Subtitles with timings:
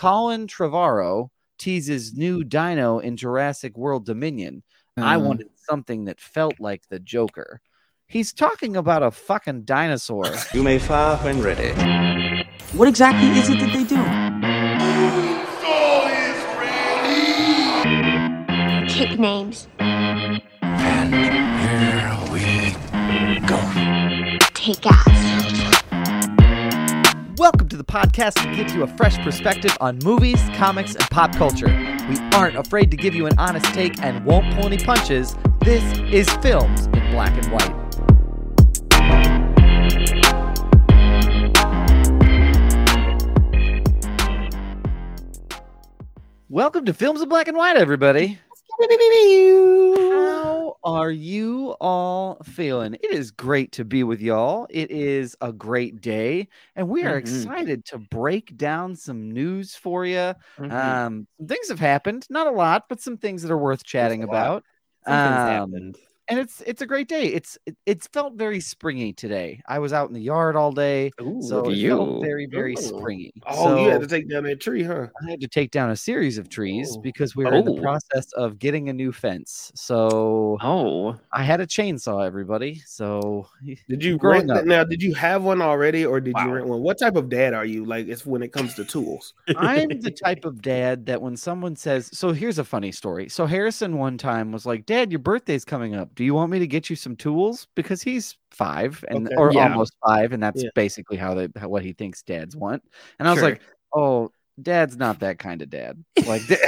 [0.00, 1.28] Colin Trevorrow
[1.58, 4.62] teases new dino in Jurassic World Dominion.
[4.96, 7.60] I Uh, wanted something that felt like the Joker.
[8.06, 10.24] He's talking about a fucking dinosaur.
[10.54, 11.72] You may fire when ready.
[12.72, 14.00] What exactly is it that they do?
[18.88, 19.68] Kick names.
[19.80, 22.70] And here we
[23.46, 23.60] go.
[24.54, 25.59] Take ass.
[27.40, 31.34] Welcome to the podcast that gives you a fresh perspective on movies, comics, and pop
[31.36, 31.68] culture.
[32.06, 35.34] We aren't afraid to give you an honest take and won't pull any punches.
[35.64, 35.82] This
[36.12, 37.74] is Films in Black and White.
[46.50, 48.38] Welcome to Films in Black and White, everybody.
[50.12, 52.94] How are you all feeling?
[52.94, 54.66] It is great to be with y'all.
[54.70, 57.16] It is a great day, and we are Mhm.
[57.16, 60.34] excited to break down some news for you.
[60.58, 60.96] Mhm.
[60.96, 64.22] Um, some things have happened, not a lot, but some things that are worth chatting
[64.22, 64.64] about.
[65.06, 65.96] Um, happened.
[66.30, 67.24] And it's it's a great day.
[67.26, 69.60] It's it, it's felt very springy today.
[69.68, 71.90] I was out in the yard all day, Ooh, so it you.
[71.90, 72.76] felt very very Ooh.
[72.82, 73.32] springy.
[73.46, 75.08] Oh, you had to take down that tree, huh?
[75.26, 77.00] I had to take down a series of trees Oh.
[77.02, 77.82] because we were in the Oh.
[77.82, 79.72] process of getting a new fence.
[79.74, 82.76] So Oh, I had a chainsaw, everybody.
[82.86, 83.48] So
[83.88, 84.64] Did you rent up.
[84.64, 84.84] now?
[84.84, 86.46] Did you have one already, or did Wow.
[86.46, 86.82] you rent one?
[86.82, 87.84] What type of dad are you?
[87.84, 89.34] Like, it's when it comes to tools.
[89.56, 93.28] I'm the type of dad that when someone says, so here's a funny story.
[93.28, 96.14] So Harrison one time was like, Dad, your birthday's coming up.
[96.20, 97.66] Do you want me to get you some tools?
[97.74, 99.36] Because he's five and Okay.
[99.38, 99.62] or Yeah.
[99.62, 100.68] almost five, and that's Yeah.
[100.74, 102.82] basically how they how, what he thinks dads want.
[103.18, 103.48] And I was Sure.
[103.48, 103.62] like,
[103.94, 106.04] Oh, dad's not that kind of dad.
[106.26, 106.58] Like, da-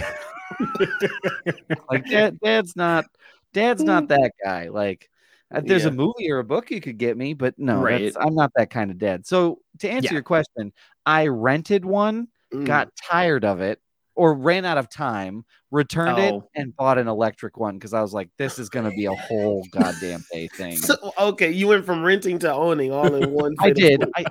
[1.91, 3.05] like dad, dad's not
[3.53, 4.71] dad's not that guy.
[4.71, 5.11] Like
[5.55, 5.91] uh, there's Yeah.
[5.91, 8.05] a movie or a book you could get me, but no, Right.
[8.05, 9.27] that's, I'm not that kind of dad.
[9.27, 10.13] So to answer Yeah.
[10.15, 10.73] your question,
[11.05, 12.65] I rented one, Mm.
[12.65, 13.83] got tired of it,
[14.15, 16.49] or ran out of time, returned it, Oh.
[16.55, 19.67] and bought an electric one because I was like, this is gonna be a whole
[19.71, 20.77] goddamn day thing.
[20.77, 23.55] So, okay, you went from renting to owning all in one.
[23.59, 24.05] I did.
[24.17, 24.25] I,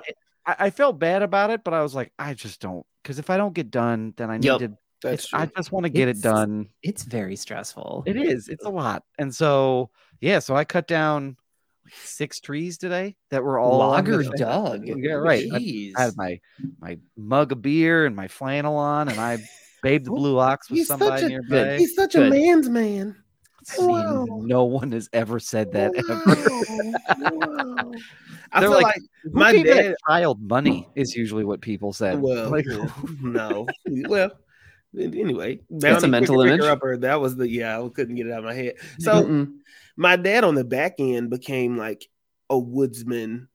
[0.46, 3.30] I I felt bad about it, but I was like, I just don't because if
[3.30, 4.58] I don't get done, then I need Yep.
[4.60, 4.72] to.
[5.02, 5.40] That's true.
[5.40, 6.68] I just want to get it done.
[6.82, 8.04] it's very stressful.
[8.06, 8.48] It is.
[8.48, 9.90] It's a lot, and so
[10.20, 10.38] yeah.
[10.38, 11.36] So I cut down
[11.92, 14.38] six trees today that were all on the Logger fence.
[14.40, 14.86] Doug.
[14.86, 15.44] Yeah, right.
[15.52, 16.40] I- I had my
[16.80, 19.38] my mug of beer and my flannel on, and I
[19.82, 21.76] Babe the blue ox with he's such somebody a- nearby.
[21.78, 22.28] He's such Good.
[22.28, 23.16] a man's man.
[23.78, 24.26] Wow.
[24.42, 27.36] No one has ever said that ever.
[27.36, 27.92] Wow.
[28.52, 29.94] I They're feel like, like, my dad.
[30.08, 32.20] child money is usually what people said.
[32.20, 32.66] Well, Like,
[33.22, 33.66] no.
[33.86, 34.30] Well,
[34.98, 36.60] anyway, That's a mental Picker- image.
[36.60, 37.80] Picker Upper, that was the yeah.
[37.80, 38.74] I couldn't get it out of my head.
[38.98, 39.52] So Mm-mm.
[39.96, 42.06] my dad on the back end became like
[42.50, 43.48] a woodsman.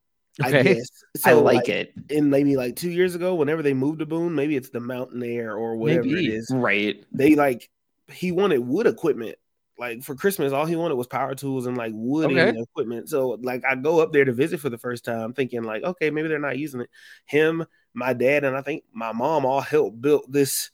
[0.43, 0.75] I Okay.
[0.75, 0.89] guess.
[1.23, 1.93] I So, like it.
[2.09, 5.23] in maybe like two years ago, whenever they moved to Boone, maybe it's the Mountain
[5.23, 6.29] Air or whatever Maybe.
[6.29, 6.53] it is.
[6.53, 7.03] Right.
[7.11, 7.69] They like
[8.11, 9.37] he wanted wood equipment.
[9.79, 12.59] Like for Christmas, all he wanted was power tools and like wooding Okay.
[12.59, 13.09] equipment.
[13.09, 16.09] So like I go up there to visit for the first time, thinking like, okay,
[16.09, 16.89] maybe they're not using it.
[17.25, 20.71] Him, my dad, and I think my mom all helped build this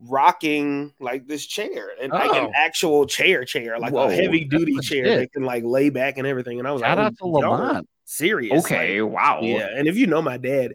[0.00, 2.46] rocking like this chair and like Oh.
[2.46, 6.18] an actual chair chair like Whoa, a heavy duty chair that can like lay back
[6.18, 7.88] and everything and i was shout like out to "Oh, y'all are Lamont.
[8.10, 9.02] Serious Okay.
[9.02, 9.40] like, wow.
[9.42, 10.74] yeah, and if you know my dad,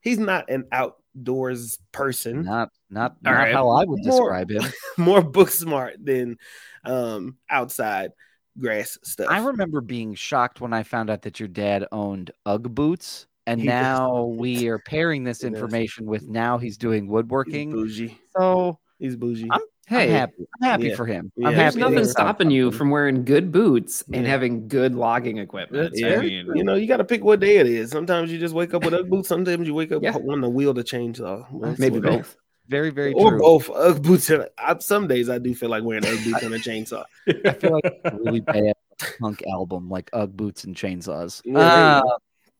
[0.00, 2.42] he's not an outdoors person.
[2.44, 3.52] Not not not right.
[3.52, 4.62] how I would More- describe him.
[4.98, 6.36] More book smart than
[6.84, 8.10] um outside
[8.58, 9.28] grass stuff.
[9.30, 13.60] I remember being shocked when I found out that your dad owned UGG boots, and
[13.60, 13.72] He does.
[13.72, 17.70] now we are pairing this information with now he's doing he's woodworking.
[17.70, 18.18] bougie.
[18.36, 19.48] So He's bougie.
[19.50, 20.46] I'm- Hey, I'm happy.
[20.62, 20.96] I'm happy Yeah.
[20.96, 21.30] for him.
[21.36, 21.78] Yeah, I'm there's happy.
[21.78, 22.10] Yeah, nothing yeah.
[22.10, 25.92] stopping you from wearing good boots and having good logging equipment.
[25.92, 27.90] That's I yeah, mean, you know, you got to pick what day it is.
[27.90, 29.28] Sometimes you just wake up with Ugg boots.
[29.28, 30.16] Sometimes you wake up Yeah.
[30.16, 31.18] wanting the wheel to change.
[31.18, 32.16] So that's maybe what it is.
[32.18, 32.36] both.
[32.68, 33.40] Very very or true.
[33.40, 34.30] both Ugg boots.
[34.30, 37.04] And, I, some days I do feel like wearing Ugg boots and a chainsaw.
[37.44, 38.72] I feel like a really bad
[39.20, 41.42] punk album like UGG boots and chainsaws.
[41.44, 42.16] Yeah, Uh, go.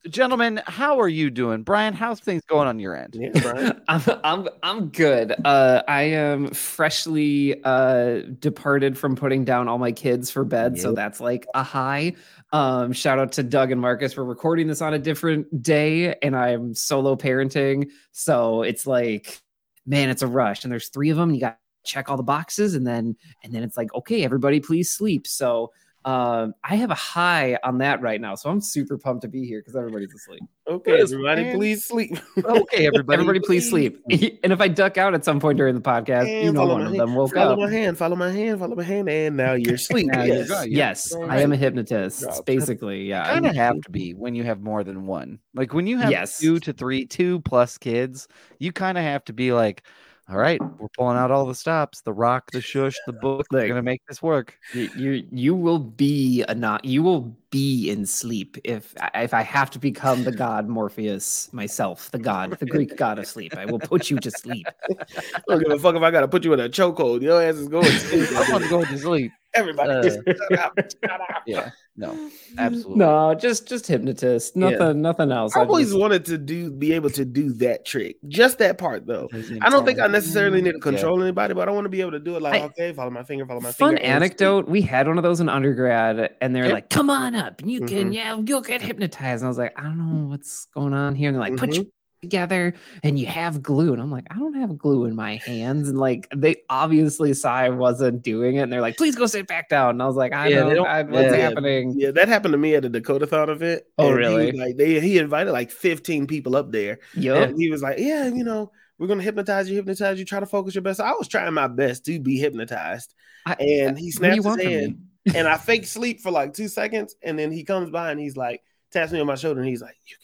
[0.08, 1.94] Gentlemen, how are you doing, Brian?
[1.94, 3.14] How's things going on your end?
[3.14, 3.80] Yeah, Brian.
[3.88, 5.34] I'm, I'm I'm good.
[5.44, 10.92] Uh, I am freshly uh, departed from putting down all my kids for bed, so
[10.92, 12.14] that's like a high.
[12.52, 16.36] Um, shout out to Doug and Marcus for recording this on a different day, and
[16.36, 19.40] I'm solo parenting, so it's like,
[19.86, 20.64] man, it's a rush.
[20.64, 21.34] And there's three of them.
[21.34, 24.60] You got to check all the boxes, and then and then it's like, okay, everybody,
[24.60, 25.26] please sleep.
[25.26, 25.72] So
[26.04, 29.46] Um, I have a high on that right now, so I'm super pumped to be
[29.46, 30.42] here because everybody's asleep.
[30.66, 31.56] Okay, everybody, man.
[31.56, 32.18] please sleep.
[32.38, 33.14] Okay, everybody.
[33.24, 34.02] Everybody, please sleep.
[34.10, 36.88] and if I duck out at some point during the podcast, you know one of
[36.88, 37.58] hand, them woke follow up.
[37.58, 40.08] my hand, follow my hand, follow my hand, and now you're asleep.
[40.08, 40.66] Now you're yes.
[40.66, 42.20] Yes, I am a hypnotist.
[42.20, 42.44] Drop.
[42.44, 43.24] Basically, yeah.
[43.24, 45.38] kind of have to be when you have more than one.
[45.54, 46.38] Like when you have Yes.
[46.38, 48.28] two to three, two plus kids,
[48.58, 49.84] you kind of have to be like,
[50.28, 52.00] all right, we're pulling out all the stops.
[52.00, 53.46] The rock, the shush, the book.
[53.50, 54.56] We're gonna make this work.
[54.72, 59.42] You, you you will be a not you will be in sleep if if I
[59.42, 63.54] have to become the god Morpheus myself, the god, the Greek god of sleep.
[63.54, 64.66] I will put you to sleep.
[64.90, 67.20] I don't give a fuck if I gotta put you in a chokehold.
[67.20, 68.32] Your ass is going to sleep.
[68.32, 69.32] I want to go to sleep.
[69.54, 70.72] Everybody, Uh, just shut up,
[71.04, 71.42] shut up.
[71.46, 72.96] Yeah, no, absolutely.
[72.96, 74.54] No, just just hypnotist.
[74.56, 74.70] Yeah.
[74.70, 75.56] Nothing nothing else.
[75.56, 78.78] I I've always just- wanted to do be able to do that trick, just that
[78.78, 79.28] part though.
[79.62, 82.12] I don't think I necessarily need to control anybody, but I want to be able
[82.12, 82.42] to do it.
[82.42, 84.02] Like, I- okay, follow my finger, follow my Fun finger.
[84.02, 84.40] and sleep.
[84.40, 84.68] anecdote.
[84.68, 86.72] We had one of those in undergrad, and they're Yeah.
[86.72, 88.14] like, "Come on up, and you can, Mhm.
[88.14, 91.28] yeah, you'll get hypnotized." And I was like, "I don't know what's going on here."
[91.28, 91.90] And they're like, "Put you
[92.24, 95.88] together, and you have glue." And I'm like, "I don't have glue in my hands."
[95.88, 99.46] And like, they obviously saw I wasn't doing it, and they're like, "Please go sit
[99.46, 101.36] back down." And I was like, "I Yeah, don't, don't- I, what's yeah.
[101.36, 103.82] happening?" Yeah, that happened to me at a Dakota thought event.
[103.98, 104.52] Oh, and he really?
[104.52, 106.98] like they he invited like 15 people up there.
[107.14, 107.52] Yeah.
[107.56, 110.74] He was like, Yeah, you know, we're gonna hypnotize you, hypnotize you, try to focus
[110.74, 111.00] your best.
[111.00, 113.14] I was trying my best to be hypnotized.
[113.46, 114.98] I- And he snaps you his hand
[115.34, 118.36] and I fake sleep for like two seconds, and then he comes by and he's
[118.36, 120.23] like taps me on my shoulder and he's like, You can go,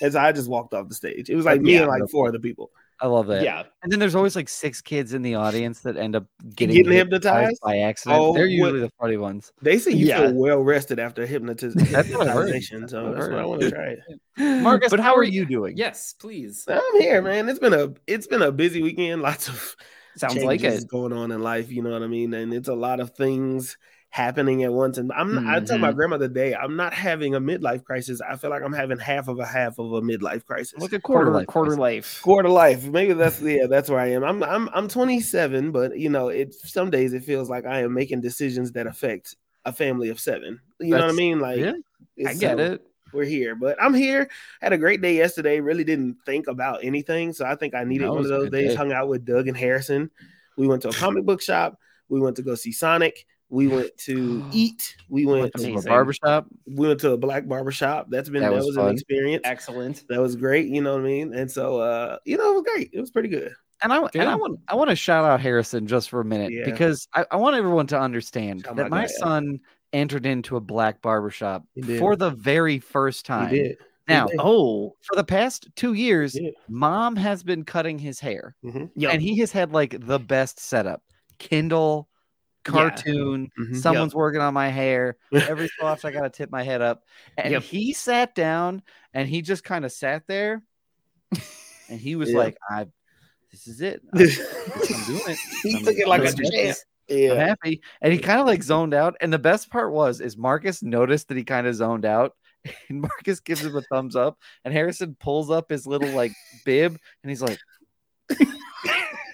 [0.00, 1.30] And so I just walked off the stage.
[1.30, 1.80] It was like me Yeah.
[1.82, 2.70] and like four other people
[3.02, 3.42] I love that.
[3.42, 3.62] Yeah.
[3.82, 6.92] And then there's always like six kids in the audience that end up getting, Getting
[6.92, 7.58] hypnotized?
[7.62, 8.20] by accident.
[8.20, 9.54] Oh, They're what- usually the funny ones.
[9.62, 10.20] They say you Yeah.
[10.20, 11.82] feel well rested after hypnotism.
[11.90, 12.48] That's what I heard.
[12.52, 13.32] hypnotization, So I've that's heard.
[13.36, 13.96] what I want to try.
[14.36, 14.62] it.
[14.62, 15.78] Marcus, but how are you doing?
[15.78, 16.66] Yes, please.
[16.68, 17.48] I'm here, man.
[17.48, 19.22] It's been a it's been a busy weekend.
[19.22, 19.76] Lots of
[20.18, 20.90] Sounds like changes it.
[20.90, 21.70] going on in life.
[21.72, 22.34] You know what I mean?
[22.34, 23.78] And it's a lot of things
[24.10, 24.98] happening at once.
[24.98, 25.80] And I'm I tell Mm-hmm.
[25.82, 28.20] my grandmother today, I'm not having a midlife crisis.
[28.20, 30.78] I feel like I'm having half of a half of a midlife crisis.
[30.78, 31.46] Like a quarter Quarter life.
[31.46, 32.20] quarter life.
[32.22, 32.84] Quarter life.
[32.86, 34.24] Maybe that's yeah, that's where I am.
[34.24, 37.94] I'm I'm I'm 27, but you know, it some days it feels like I am
[37.94, 40.60] making decisions that affect a family of seven.
[40.80, 41.38] You know what I mean?
[41.40, 41.72] Like yeah,
[42.26, 42.82] I get so- it.
[43.12, 43.54] we're here.
[43.54, 44.28] But I'm here.
[44.60, 45.60] Had a great day yesterday.
[45.60, 47.32] Really didn't think about anything.
[47.32, 48.70] So I think I needed one of those days.
[48.70, 48.74] day.
[48.74, 50.10] Hung out with Doug and Harrison.
[50.56, 51.78] We went to a comic book shop.
[52.08, 53.24] We went to go see Sonic.
[53.50, 54.96] We went to eat.
[55.08, 56.46] We went Went to a barbershop.
[56.66, 58.06] we went to a black barbershop.
[58.10, 59.42] That's been That that, was was, an experience.
[59.44, 60.04] Excellent.
[60.08, 60.68] That was great.
[60.68, 61.34] You know what I mean?
[61.34, 62.90] And so uh, you know, it was great.
[62.92, 63.52] It was pretty good.
[63.82, 66.52] And I and I want I want to shout out Harrison just for a minute
[66.52, 66.64] Yeah.
[66.64, 69.60] because I, I want everyone to understand Shout that my my guy son
[69.92, 71.64] entered into a black barbershop
[71.98, 73.50] for the very first He time.
[73.54, 73.76] did.
[74.06, 74.26] Now.
[74.38, 76.36] Oh, for the past two years,
[76.68, 78.90] mom has been cutting his hair, Mhm.
[78.96, 79.10] yeah.
[79.10, 81.02] and he has had like the best setup.
[81.38, 82.08] Kindle,
[82.66, 82.72] Yeah.
[82.72, 83.76] cartoon, Mhm.
[83.76, 85.16] someone's working on my hair.
[85.32, 87.04] Every so often, I gotta tip my head up,
[87.38, 87.62] and Yep.
[87.62, 88.82] he sat down
[89.14, 90.62] and he just kind of sat there,
[91.88, 92.38] and he was Yeah.
[92.38, 92.86] like, "I,
[93.50, 94.02] this is it.
[94.12, 95.38] I'm, I'm doing it.
[95.62, 96.76] he I'm- took it like I'm a champ.
[97.10, 99.16] I'm happy." And he kind of like zoned out.
[99.20, 102.34] And the best part was, is Marcus noticed that he kind of zoned out.
[102.90, 104.36] And Marcus gives him a thumbs up,
[104.66, 106.32] and Harrison pulls up his little like
[106.66, 107.58] bib, and he's like,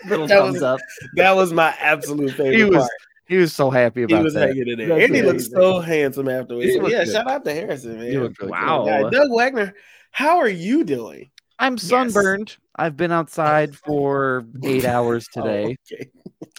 [0.09, 0.81] little That thumbs was- up.
[1.17, 2.91] That was my absolute favorite he was part.
[3.29, 4.49] He was so happy He was that.
[4.49, 4.89] hanging in there.
[4.89, 6.75] That's and he looked so handsome afterwards.
[6.75, 7.13] So, yeah, good.
[7.13, 8.07] shout out to Harrison, man.
[8.07, 8.51] Really good.
[8.51, 8.87] Wow.
[8.87, 9.75] Yeah, Doug Wagner,
[10.11, 11.31] how are you doing?
[11.59, 12.57] I'm sunburned.
[12.77, 15.77] I've been outside for eight hours today.
[15.93, 16.11] Oh, okay.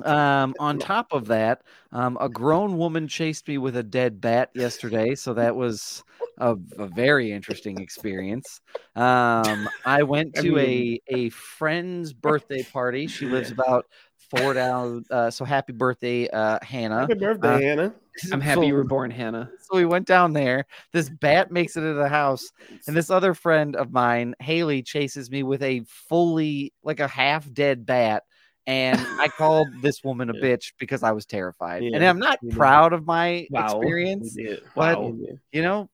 [0.03, 1.61] Um, on top of that,
[1.91, 6.03] um, a grown woman chased me with a dead bat yesterday, so that was
[6.39, 8.61] a, a very interesting experience.
[8.95, 13.05] Um, I went I to mean- a a friend's birthday party.
[13.07, 13.85] She lives about
[14.29, 15.03] four down.
[15.09, 17.01] Uh, so happy birthday, uh, Hannah.
[17.01, 17.95] Happy birthday, Uh, Hannah.
[18.31, 19.49] I'm happy So- you were born, Hannah.
[19.61, 20.65] so we went down there.
[20.91, 22.51] This bat makes it into the house,
[22.87, 27.51] and this other friend of mine, Haley, chases me with a fully like a half
[27.53, 28.23] dead bat.
[28.65, 30.41] And I called this woman a Yeah.
[30.41, 31.83] bitch because I was terrified.
[31.83, 32.55] And I'm not you know.
[32.57, 33.65] proud of my Wow.
[33.79, 34.35] experience.
[34.35, 34.63] He did.
[34.75, 35.27] But- He.
[35.53, 35.89] You know,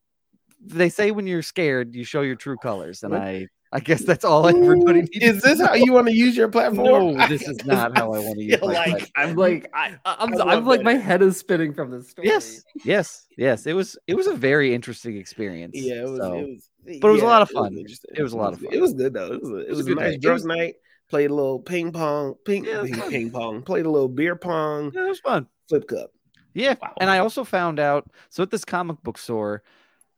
[0.65, 3.03] they say when you're scared, you show your true colors.
[3.03, 5.23] And I I guess that's all everybody Ooh, needs.
[5.23, 7.15] Is this how you want to use your platform?
[7.17, 9.09] No, this is not how I want to use feel my like- platform.
[9.15, 10.83] I'm like, I, I'm, I I'm like, that.
[10.85, 12.27] my head is spinning from this story.
[12.27, 13.65] Yes, yes, yes.
[13.65, 15.73] It was it was a very interesting experience.
[15.75, 16.19] Yeah, it was.
[16.19, 17.75] So- It was But it was a lot of fun.
[17.77, 18.11] interesting.
[18.15, 18.69] It was a lot of good.
[18.69, 18.77] fun.
[18.77, 19.33] It was good though.
[19.33, 20.17] It was a, it was was, a a good nice day.
[20.19, 20.75] Drunk night.
[21.09, 23.61] Played a little ping pong, ping, Yeah, ping, ping pong.
[23.61, 25.47] Played a little beer pong, yeah, it was fun.
[25.69, 26.11] flip cup.
[26.53, 26.75] Yeah.
[26.81, 26.93] Wow.
[26.99, 29.63] And I also found out so at this comic book store,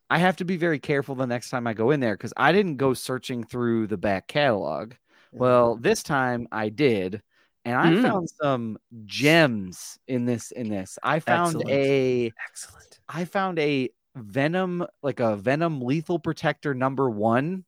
[0.10, 2.52] I have to be very careful the next time I go in there because I
[2.52, 4.94] didn't go searching through the back catalog.
[5.32, 7.22] Well, this time I did.
[7.68, 8.04] and I Mm.
[8.04, 10.52] found some gems in this.
[10.52, 11.70] In this, I found Excellent.
[11.72, 13.00] a Excellent.
[13.10, 17.66] I found a Venom, like a Venom Lethal Protector number one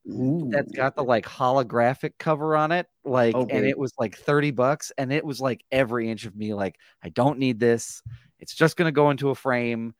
[0.51, 2.85] that's got the like holographic cover on it.
[3.03, 4.91] Like, and it was like 30 bucks.
[4.99, 8.01] And it was like every inch of me, like, I don't need this.
[8.39, 9.95] It's just going to go into a frame.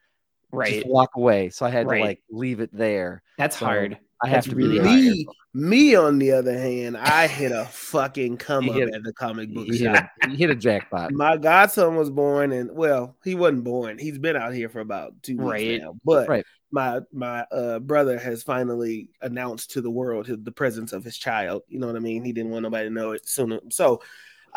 [0.51, 0.73] Right.
[0.75, 1.49] Just walk away.
[1.49, 1.99] So I had Right.
[1.99, 3.23] to like leave it there.
[3.37, 3.97] That's So, hard.
[4.23, 4.99] I have That's to really be hard.
[4.99, 9.13] Me, me on the other hand, I hit a fucking come up hit- at the
[9.13, 11.11] comic book You hit, a, you hit a jackpot.
[11.11, 13.99] My godson was born, and well, he wasn't born.
[13.99, 15.81] He's been out here for about two weeks Right.
[15.81, 15.93] now.
[16.03, 16.45] But Right.
[16.71, 21.17] my my uh, brother has finally announced to the world his, the presence of his
[21.17, 21.61] child.
[21.67, 22.23] You know what I mean?
[22.23, 23.59] He didn't want nobody to know it sooner.
[23.69, 24.01] So,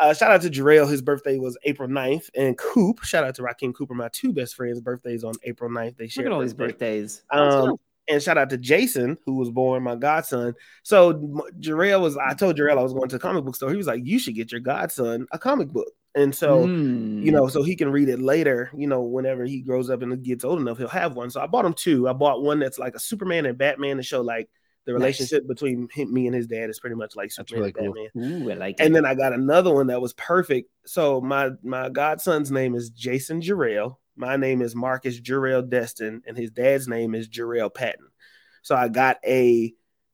[0.01, 0.89] uh, shout out to Jarrell.
[0.89, 2.29] His birthday was April 9th.
[2.35, 5.97] And Coop, shout out to Raheem Cooper, my two best friends' birthdays on April 9th.
[5.97, 7.23] They Look at all these birthdays.
[7.29, 7.77] Um,
[8.07, 10.55] and shout out to Jason, who was born my godson.
[10.83, 11.13] So
[11.59, 13.69] Jarrell was, I told Jarrell I was going to the comic book store.
[13.69, 17.23] He was like, "You should get your godson a comic book." And so, Mm.
[17.23, 18.69] you know, so he can read it later.
[18.75, 21.29] You know, whenever he grows up and gets old enough, he'll have one.
[21.29, 22.09] So I bought him two.
[22.09, 24.49] I bought one that's like a Superman and Batman to show like
[24.85, 24.99] the Nice.
[24.99, 28.07] relationship between him, me and his dad is pretty much like That's really and cool.
[28.13, 28.43] Batman.
[28.47, 28.83] Ooh, I like it.
[28.85, 30.69] And then I got another one that was perfect.
[30.85, 33.97] So my my godson's name is Jason Jarrell.
[34.15, 38.07] My name is Marcus Jarrell Destin, and his dad's name is Jarrell Patton.
[38.63, 39.73] So I got a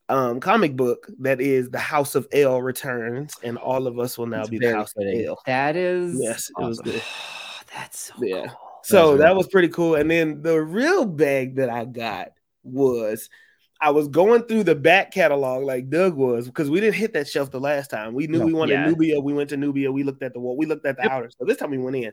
[0.10, 4.28] um, comic book that is the House of El returns, and all of us will
[4.28, 5.38] now It's be the House of El.
[5.46, 7.02] that is Yes, it was good.
[7.74, 8.48] That's so Yeah.
[8.48, 8.58] cool.
[8.84, 9.96] So really that was pretty cool.
[9.96, 12.30] And then the real bag that I got
[12.64, 13.30] was
[13.80, 17.28] I was going through the back catalog like Doug was because we didn't hit that
[17.28, 18.14] shelf the last time.
[18.14, 18.46] We knew No.
[18.46, 18.86] we wanted Yeah.
[18.90, 19.20] Nubia.
[19.20, 19.92] We went to Nubia.
[19.92, 20.58] We looked at the wall.
[20.58, 21.12] We looked at the Yep.
[21.12, 21.30] outer.
[21.38, 22.12] So this time we went in.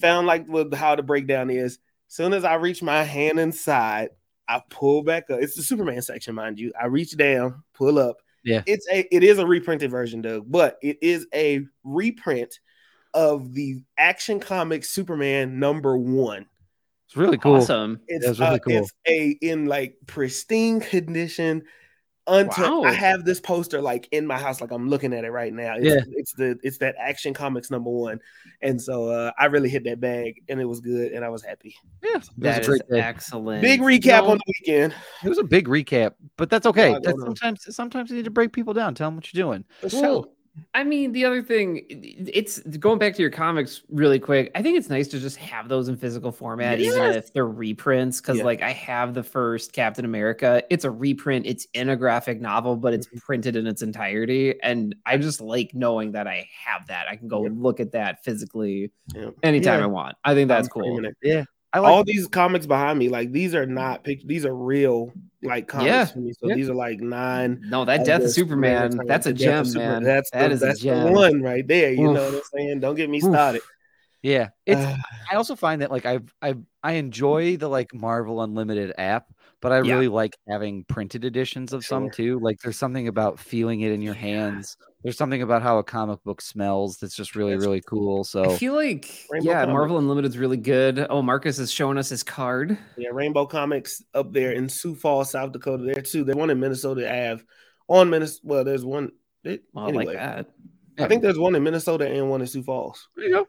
[0.00, 1.78] Found like what how the breakdown is.
[2.08, 4.10] Soon as I reach my hand inside,
[4.48, 5.40] I pull back up.
[5.40, 6.72] It's the Superman section, mind you.
[6.80, 8.18] I reach down, pull up.
[8.44, 8.62] Yeah.
[8.66, 12.60] It's a it is a reprinted version, Doug, but it is a reprint
[13.12, 16.46] of the Action Comics Superman number one.
[17.06, 17.56] It's really cool.
[17.56, 18.00] Awesome.
[18.08, 18.72] It's That's really uh, cool.
[18.78, 21.62] it's a in like pristine condition.
[22.28, 22.88] Until Wow.
[22.88, 25.76] I have this poster like in my house, like I'm looking at it right now.
[25.76, 26.00] It's, Yeah.
[26.10, 28.18] it's the it's that Action Comics number one,
[28.60, 31.44] and so uh, I really hit that bag, and it was good, and I was
[31.44, 31.76] happy.
[32.02, 33.62] Yeah, it was That a is great excellent.
[33.62, 34.92] Big recap No, on the weekend.
[35.22, 36.90] It was a big recap, but that's okay.
[36.90, 37.26] Yeah, I That's know.
[37.26, 38.96] sometimes sometimes you need to break people down.
[38.96, 39.64] Tell them what you're doing.
[39.82, 40.32] For Well, sure.
[40.74, 44.50] I mean, the other thing, it's going back to your comics really quick.
[44.54, 48.20] I think it's nice to just have those in physical format, even if they're reprints.
[48.20, 48.44] Because, Yeah.
[48.44, 50.62] like, I have the first Captain America.
[50.70, 51.46] It's a reprint.
[51.46, 53.18] It's in a graphic novel, but it's Mm-hmm.
[53.18, 57.06] printed in its entirety, and I just like knowing that I have that.
[57.08, 57.52] I can go Yep.
[57.56, 59.34] look at that physically Yep.
[59.42, 59.84] anytime Yeah.
[59.84, 60.16] I want.
[60.24, 61.02] I think that's I'm cool.
[61.22, 61.44] Yeah,
[61.76, 61.92] I like.
[61.92, 65.86] All these comics behind me, like these are not pic- these are real like comics
[65.88, 66.04] Yeah.
[66.06, 66.32] for me.
[66.32, 66.54] So Yeah.
[66.54, 67.60] these are like nine.
[67.68, 69.08] No, that Death of Superman, Returns.
[69.08, 69.92] that's a Death gem, Superman.
[69.92, 70.02] man.
[70.04, 71.92] That's That the, is that's the one right there.
[71.92, 72.80] You know what I'm saying?
[72.80, 73.24] Don't get me Oof.
[73.24, 73.60] started.
[74.22, 74.80] yeah, it's.
[75.30, 79.26] I also find that like I I I enjoy the like Marvel Unlimited app,
[79.60, 79.94] but I Yeah.
[79.94, 82.38] really like having printed editions of some too.
[82.40, 84.76] Like there's something about feeling it in your hands.
[85.02, 88.24] There's something about how a comic book smells that's just really That's really cool.
[88.24, 89.72] So I feel like, Rainbow yeah, Comics.
[89.72, 91.06] Marvel Unlimited's really good.
[91.10, 92.76] Oh, Marcus is showing us his card.
[92.96, 95.84] Yeah, Rainbow Comics up there in Sioux Falls, South Dakota.
[95.84, 96.24] There too.
[96.24, 97.42] There's one in Minnesota Ave.
[97.88, 99.12] On Minnesota, well, there's one.
[99.44, 100.46] It, Well, I anyway, like that.
[100.98, 103.08] I think there's one in Minnesota and one in Sioux Falls.
[103.14, 103.46] there you go.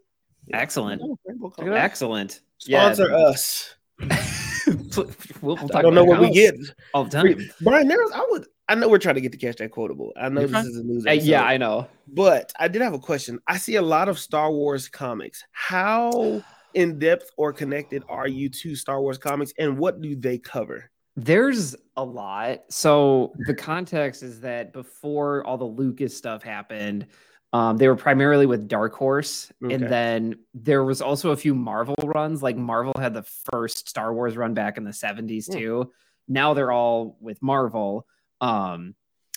[0.53, 1.01] Excellent.
[1.03, 1.77] Oh, Rainbow Check it Comics.
[1.79, 1.83] out.
[1.83, 2.41] Excellent.
[2.67, 2.93] Yeah.
[2.93, 3.75] Sponsor us.
[4.67, 6.55] we'll, we'll I don't know what we get.
[6.93, 7.49] all the time.
[7.61, 10.11] Brian, there's I would I know we're trying to get to catch that quotable.
[10.19, 10.65] I know You're this fine.
[10.67, 11.87] is a news episode, yeah, I know.
[12.07, 13.39] but I did have a question.
[13.47, 15.43] I see a lot of Star Wars comics.
[15.51, 16.43] How
[16.73, 20.91] in depth or connected are you to Star Wars comics, and what do they cover?
[21.15, 22.59] There's a lot.
[22.69, 27.07] So the context is that before all the Lucas stuff happened,
[27.53, 29.73] um, they were primarily with Dark Horse, Okay.
[29.75, 32.43] and then there was also a few Marvel runs.
[32.43, 35.53] Like Marvel had the first Star Wars run back in the 70s Hmm.
[35.57, 35.91] too.
[36.27, 38.05] Now they're all with Marvel,
[38.41, 38.95] um,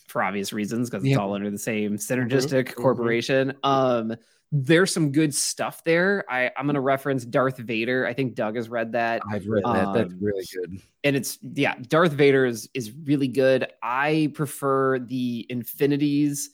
[0.09, 1.19] for obvious reasons because it's Yeah.
[1.19, 2.75] all under the same synergistic mhm.
[2.75, 3.53] corporation.
[3.63, 4.17] Um,
[4.51, 6.25] there's some good stuff there.
[6.29, 8.05] I, I'm gonna reference Darth Vader.
[8.05, 9.93] I think Doug has read that I've read that.
[9.95, 10.81] That's Um, really good.
[11.05, 16.51] and it's yeah darth vader is is really good i prefer the infinities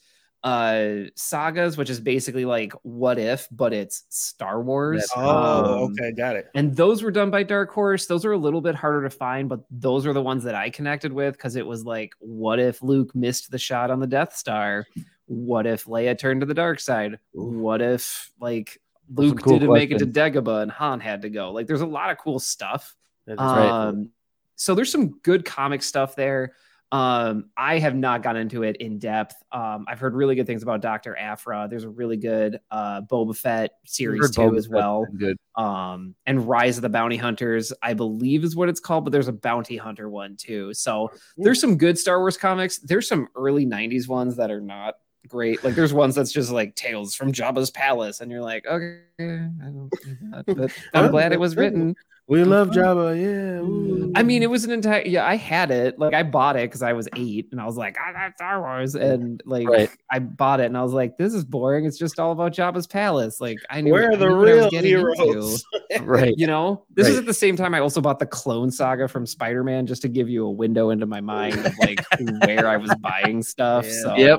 [0.46, 5.92] uh sagas which is basically like what if but it's star wars That's- Oh, Um,
[5.92, 6.46] okay, got it.
[6.54, 9.48] and those were done by dark horse those are a little bit harder to find
[9.48, 12.80] but those are the ones that i connected with because it was like what if
[12.80, 14.86] luke missed the shot on the death star
[15.26, 18.80] what if leia turned to the dark side what if like
[19.12, 20.36] luke cool didn't make it to questions.
[20.36, 22.94] dagobah and han had to go like there's a lot of cool stuff
[23.26, 23.68] That's right.
[23.68, 24.10] um,
[24.54, 26.52] so there's some good comic stuff there.
[26.92, 29.34] Um, I have not gone into it in depth.
[29.50, 31.66] Um, I've heard really good things about Doctor Aphra.
[31.68, 35.06] There's a really good uh Boba Fett series too Boba as well.
[35.16, 35.36] Good.
[35.56, 39.28] Um, and Rise of the Bounty Hunters, I believe is what it's called, but there's
[39.28, 40.72] a Bounty Hunter one too.
[40.74, 42.78] So there's some good Star Wars comics.
[42.78, 44.94] There's some early '90s ones that are not
[45.26, 45.62] great.
[45.64, 49.24] Like there's ones that's just like Tales from Jabba's Palace, and you're like, okay, I
[49.26, 50.44] don't do that.
[50.46, 51.96] But I'm glad it was written.
[52.28, 53.60] We love Jabba, yeah.
[53.60, 54.10] ooh.
[54.16, 55.24] I mean, it was an entire yeah.
[55.24, 57.96] I had it, like I bought it because I was eight, and I was like,
[58.00, 59.90] I got Star Wars, and like Right.
[60.10, 61.84] I bought it, and I was like, this is boring.
[61.84, 63.40] It's just all about Jabba's palace.
[63.40, 65.64] Like I knew where I are the knew what I was real getting heroes?
[66.02, 66.34] Right.
[66.36, 69.24] You know, this is at the same time I also bought the Clone Saga from
[69.24, 72.04] Spider Man just to give you a window into my mind of like
[72.44, 73.86] where I was buying stuff.
[73.96, 74.02] Yeah.
[74.02, 74.38] So Yep.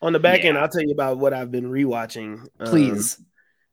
[0.00, 2.40] On the back end, I'll tell you about what I've been rewatching.
[2.60, 3.20] um, please,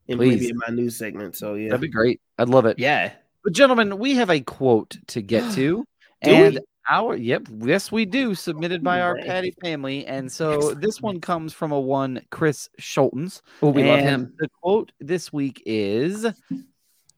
[0.07, 0.31] in Please.
[0.31, 1.35] maybe in my news segment.
[1.35, 2.19] So yeah, That'd be great.
[2.37, 2.79] I'd love it.
[2.79, 3.13] yeah.
[3.43, 5.85] But gentlemen, we have a quote to get to.
[6.21, 6.59] And we?
[6.89, 10.05] our yep, yes, we do, submitted by our Patty family.
[10.07, 13.41] And so this one comes from a one Chris Schultens.
[13.61, 14.33] Oh, we love him.
[14.39, 16.25] The quote this week is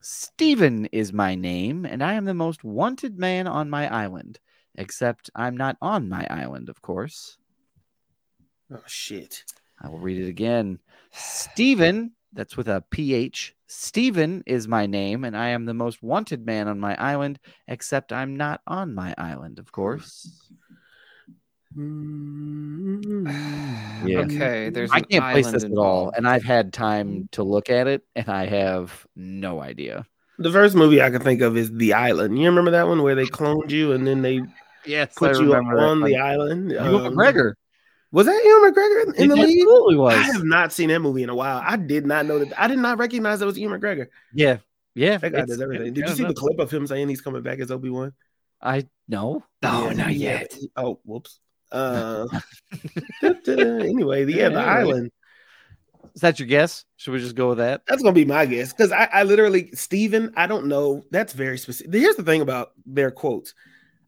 [0.02, 4.40] Stephen is my name, and I am the most wanted man on my island.
[4.76, 7.38] Except I'm not on my island, of course.
[8.71, 9.43] Oh shit.
[9.81, 10.79] I will read it again.
[11.12, 13.55] Stephen, that's with a PH.
[13.67, 18.13] Stephen is my name, and I am the most wanted man on my island, except
[18.13, 20.50] I'm not on my island, of course.
[24.05, 24.19] Yeah.
[24.19, 27.88] Okay, there's I can't place this at all, and I've had time to look at
[27.88, 30.05] it, and I have no idea.
[30.39, 32.38] The first movie I can think of is The Island.
[32.38, 34.41] You remember that one where they cloned you and then they
[34.86, 36.71] Yes, put you on the island?
[36.71, 37.53] Ewan Um, McGregor.
[38.12, 39.60] Was that Ewan McGregor in It the lead?
[39.62, 40.16] absolutely was.
[40.16, 41.62] I have not seen that movie in a while.
[41.64, 42.60] I did not know that.
[42.60, 44.08] I did not recognize that was Ewan McGregor.
[44.34, 44.58] Yeah,
[44.96, 45.18] yeah.
[45.18, 45.94] That guy does everything.
[45.94, 48.14] Did you see the clip of him saying he's coming back as Obi Wan?
[48.62, 49.44] I no.
[49.64, 50.40] Oh, not Yeah.
[50.40, 50.56] yet.
[50.76, 51.40] Oh, whoops.
[51.72, 52.28] Uh,
[53.48, 54.80] anyway, yeah, the Yeah, right.
[54.80, 55.12] island.
[56.16, 56.86] Is that your guess?
[56.96, 57.82] Should we just go with that?
[57.88, 61.06] That's gonna be my guess because I, I literally Steven, I don't know.
[61.12, 61.94] That's very specific.
[61.94, 63.54] Here's the thing about their quotes.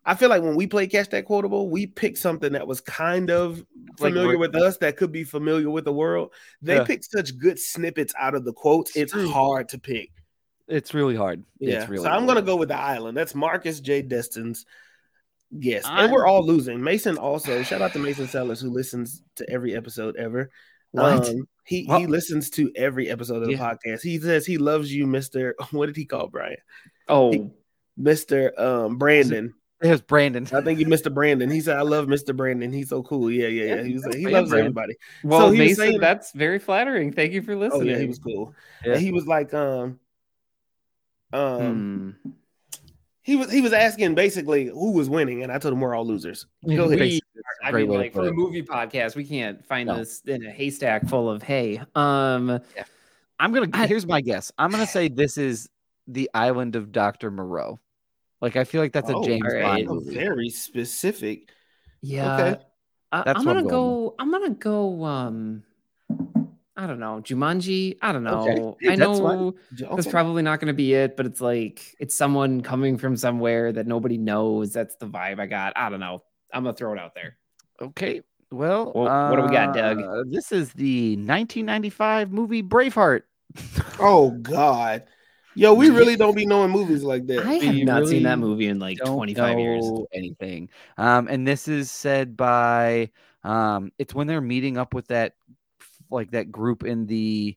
[0.09, 3.29] I feel like when we play Catch That Quotable, we picked something that was kind
[3.29, 3.63] of
[3.97, 6.33] familiar we're- with us that could be familiar with the world.
[6.63, 6.83] They Yeah.
[6.83, 8.95] picked such good snippets out of the quotes.
[8.95, 10.09] It's hard to pick.
[10.67, 11.43] It's really hard.
[11.59, 11.81] Yeah.
[11.81, 13.15] It's really so I'm really gonna go with the island.
[13.15, 14.01] That's Marcus J.
[14.01, 14.65] Destin's
[15.59, 15.85] guess.
[15.85, 16.81] I'm- And we're all losing.
[16.83, 20.49] Mason also, shout out to Mason Sellers who listens to every episode ever.
[20.91, 21.29] What?
[21.29, 22.01] Um, he What?
[22.01, 23.75] he listens to every episode of the Yeah.
[23.75, 24.01] podcast.
[24.01, 25.53] He says he loves you, Mr.
[25.71, 26.57] What did he call Brian?
[27.07, 27.51] Oh,
[27.99, 28.57] Mr.
[28.59, 29.53] Um Brandon.
[29.81, 30.45] It was Brandon.
[30.53, 31.13] I think you missed Mr.
[31.13, 31.49] Brandon.
[31.49, 32.35] He said, I love Mr.
[32.35, 32.73] Brandon.
[32.73, 33.31] He's so cool.
[33.31, 33.83] Yeah, yeah, yeah.
[33.83, 34.65] He was like, he Yeah, loves Brandon.
[34.67, 34.95] everybody.
[35.23, 37.13] well, he Mason, saying- that's very flattering.
[37.13, 37.71] Thank you for listening.
[37.81, 37.93] Oh listening.
[37.95, 38.53] yeah, he was cool.
[38.85, 38.93] Yeah.
[38.93, 39.99] And he was like, um,
[41.31, 42.29] um, Hmm.
[43.21, 46.05] he was he was asking basically who was winning, and I told him we're all
[46.05, 46.45] losers.
[46.67, 46.99] Go ahead.
[46.99, 48.35] We- That's a I great mean, like for the it.
[48.35, 49.97] movie podcast, we can't find No.
[49.97, 51.81] this in a haystack full of hay.
[51.95, 52.59] Um,
[53.39, 53.69] I'm gonna.
[53.73, 54.51] I- here's my guess.
[54.57, 55.69] I'm gonna say this is
[56.07, 57.79] the island of Doctor Moreau.
[58.41, 59.85] Like I feel like that's a Oh, James alright.
[59.85, 60.13] Bond movie.
[60.15, 61.49] Very specific.
[62.01, 62.33] yeah.
[62.41, 62.61] Okay.
[63.11, 64.15] I, That's I'm gonna I'm going go.
[64.19, 65.03] I'm gonna go.
[65.03, 65.63] Um,
[66.77, 67.97] I don't know, Jumanji.
[68.01, 68.41] I don't know.
[68.43, 68.85] Okay.
[68.85, 69.95] Yeah, I that's know Okay.
[69.95, 73.87] that's probably not gonna be it, but it's like it's someone coming from somewhere that
[73.87, 74.71] nobody knows.
[74.73, 75.73] That's the vibe I got.
[75.75, 76.23] I don't know.
[76.53, 77.37] I'm gonna throw it out there.
[77.81, 78.21] Okay.
[78.51, 80.01] Well, Well, what do we got, Doug?
[80.01, 83.21] uh, This is the 1995 movie Braveheart.
[83.99, 85.03] Oh God,
[85.59, 87.45] yo, we really don't be knowing movies like that.
[87.45, 89.83] I have We not seen that movie in like 25 years.
[89.83, 90.69] know Anything.
[90.97, 93.11] Um, and this is said by
[93.43, 95.33] um, it's when they're meeting up with that
[96.09, 97.55] like that group in the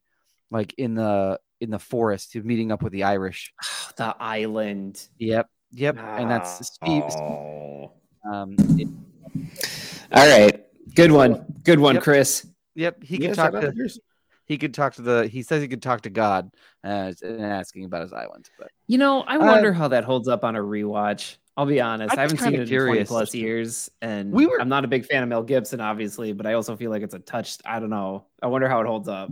[0.51, 3.53] like in the in the forest, meeting up with the Irish.
[3.95, 5.07] The island.
[5.19, 5.47] Yep.
[5.73, 5.97] Yep.
[5.99, 7.03] And that's Steve.
[7.03, 7.91] Oh.
[8.25, 8.87] Um, it-
[10.11, 10.65] All right.
[10.95, 11.45] Good one.
[11.63, 12.03] Good one, Yep.
[12.03, 12.47] Chris.
[12.73, 13.03] yep.
[13.03, 13.99] He can could shout talk out to Chris.
[14.53, 16.51] He could talk to the he says he could talk to God
[16.83, 18.51] uh, and asking about his island.
[18.59, 21.37] But You know, I wonder how that holds up on a rewatch.
[21.57, 22.13] I'll be honest.
[22.13, 23.89] I'd I haven't seen kinda it in 20 plus years.
[24.01, 26.75] And We were- I'm not a big fan of Mel Gibson, obviously, but I also
[26.75, 27.57] feel like it's a touch.
[27.65, 28.25] I don't know.
[28.41, 29.31] I wonder how it holds up.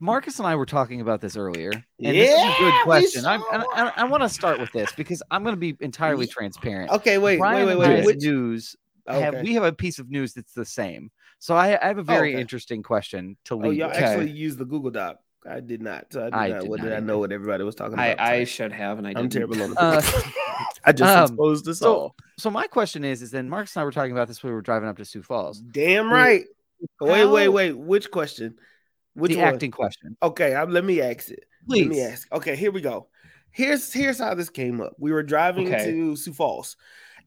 [0.00, 1.70] Marcus and I were talking about this earlier.
[1.70, 3.26] And this is a Yeah, good question.
[3.26, 3.36] I,
[3.74, 6.90] I, I, want to start with this because I'm going to be entirely transparent.
[6.92, 7.98] Okay, wait, Brian wait, and wait, wait.
[7.98, 8.74] I's Which, news
[9.06, 11.10] have we have a piece of news that's the same.
[11.42, 12.40] So I, I have a very okay.
[12.40, 13.90] interesting question to Oh, y'all.
[13.90, 13.98] Okay.
[13.98, 15.16] actually used the Google Doc.
[15.44, 16.06] I did not.
[16.12, 16.60] So I did I not.
[16.60, 18.20] did what not did I know what everybody was talking about?
[18.20, 18.44] I Sorry.
[18.44, 20.00] should have, and I I'm terrible on the Uh,
[20.84, 22.16] I just um, exposed us so- all.
[22.38, 24.54] So my question is, is then Marcus and I were talking about this when we
[24.54, 25.58] were driving up to Sioux Falls.
[25.58, 26.44] Damn right.
[27.00, 27.72] Wait, wait, wait.
[27.72, 28.54] Which question?
[29.14, 29.54] Which the one?
[29.54, 30.16] acting question.
[30.22, 31.44] Okay, I, let me ask it.
[31.66, 31.88] Please.
[31.88, 32.32] Let me ask.
[32.32, 33.08] Okay, here we go.
[33.52, 34.94] Here's here's how this came up.
[34.98, 35.84] We were driving Okay.
[35.90, 36.76] to Sioux Falls,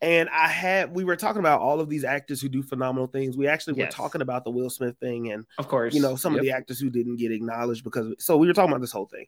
[0.02, 3.38] And I had we were talking about all of these actors who do phenomenal things.
[3.38, 3.88] We actually Yes.
[3.88, 5.94] were talking about the Will Smith thing and Of course.
[5.94, 6.40] you know some Yep.
[6.42, 9.06] of the actors who didn't get acknowledged because so we were talking about this whole
[9.08, 9.26] thing.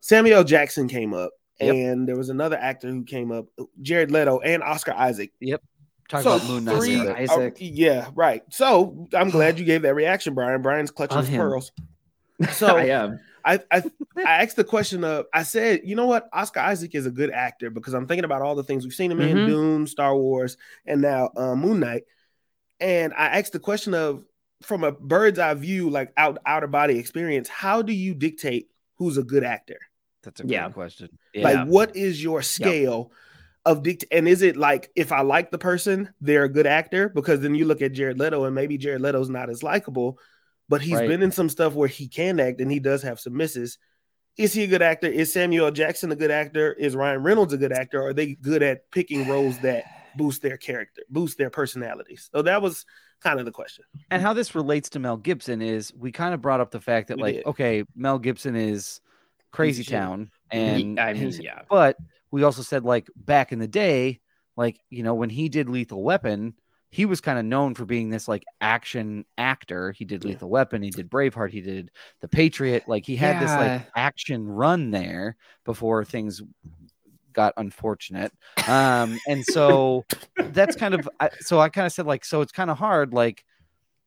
[0.00, 1.74] Samuel Jackson came up, Yep.
[1.74, 3.46] and there was another actor who came up,
[3.80, 5.32] Jared Leto and Oscar Isaac.
[6.08, 6.76] Talk So about Moon Knight.
[6.76, 7.30] three- a little bit.
[7.30, 7.52] Isaac.
[7.54, 8.42] uh, yeah, right.
[8.50, 10.60] So I'm glad you gave that reaction, Brian.
[10.60, 11.72] Brian's clutching his pearls.
[12.52, 13.20] So I am.
[13.44, 13.82] I, I
[14.16, 17.30] I asked the question of I said, you know what, Oscar Isaac is a good
[17.30, 19.46] actor because I'm thinking about all the things we've seen him in Mhm.
[19.46, 22.04] Dune, Star Wars, and now uh, Moon Knight.
[22.80, 24.24] And I asked the question of
[24.62, 29.18] from a bird's eye view, like out outer body experience, how do you dictate who's
[29.18, 29.78] a good actor?
[30.22, 30.70] That's a great Yeah.
[30.70, 31.10] question.
[31.34, 33.12] Like, what is your scale
[33.66, 34.04] of dict?
[34.10, 37.08] And is it like if I like the person, they're a good actor?
[37.08, 40.18] Because then you look at Jared Leto, and maybe Jared Leto's not as likable,
[40.68, 41.08] but he's Right.
[41.08, 43.78] been in some stuff where he can act, and he does have some misses.
[44.36, 45.06] Is he a good actor?
[45.06, 46.72] Is Samuel Jackson a good actor?
[46.72, 48.02] Is Ryan Reynolds a good actor?
[48.02, 49.84] Are they good at picking roles that
[50.16, 52.30] boost their character, boost their personalities?
[52.34, 52.84] So that was
[53.22, 53.84] kind of the question.
[54.10, 57.08] and how this relates to Mel Gibson is we kind of brought up the fact
[57.08, 57.46] that We like did.
[57.46, 59.00] okay, Mel Gibson is
[59.52, 61.62] crazy town and I mean, yeah.
[61.70, 61.96] but
[62.32, 64.20] we also said like back in the day,
[64.56, 66.54] like you know when he did Lethal Weapon,
[66.94, 69.90] he was kind of known for being this like action actor.
[69.90, 70.28] He did Yeah.
[70.30, 72.84] Lethal Weapon, he did Braveheart, he did The Patriot.
[72.86, 76.40] Like he had this like action run there before things
[77.32, 78.30] got unfortunate.
[78.68, 80.04] Um, and so
[80.52, 83.12] that's kind of I- so I kind of said like so it's kind of hard
[83.12, 83.44] like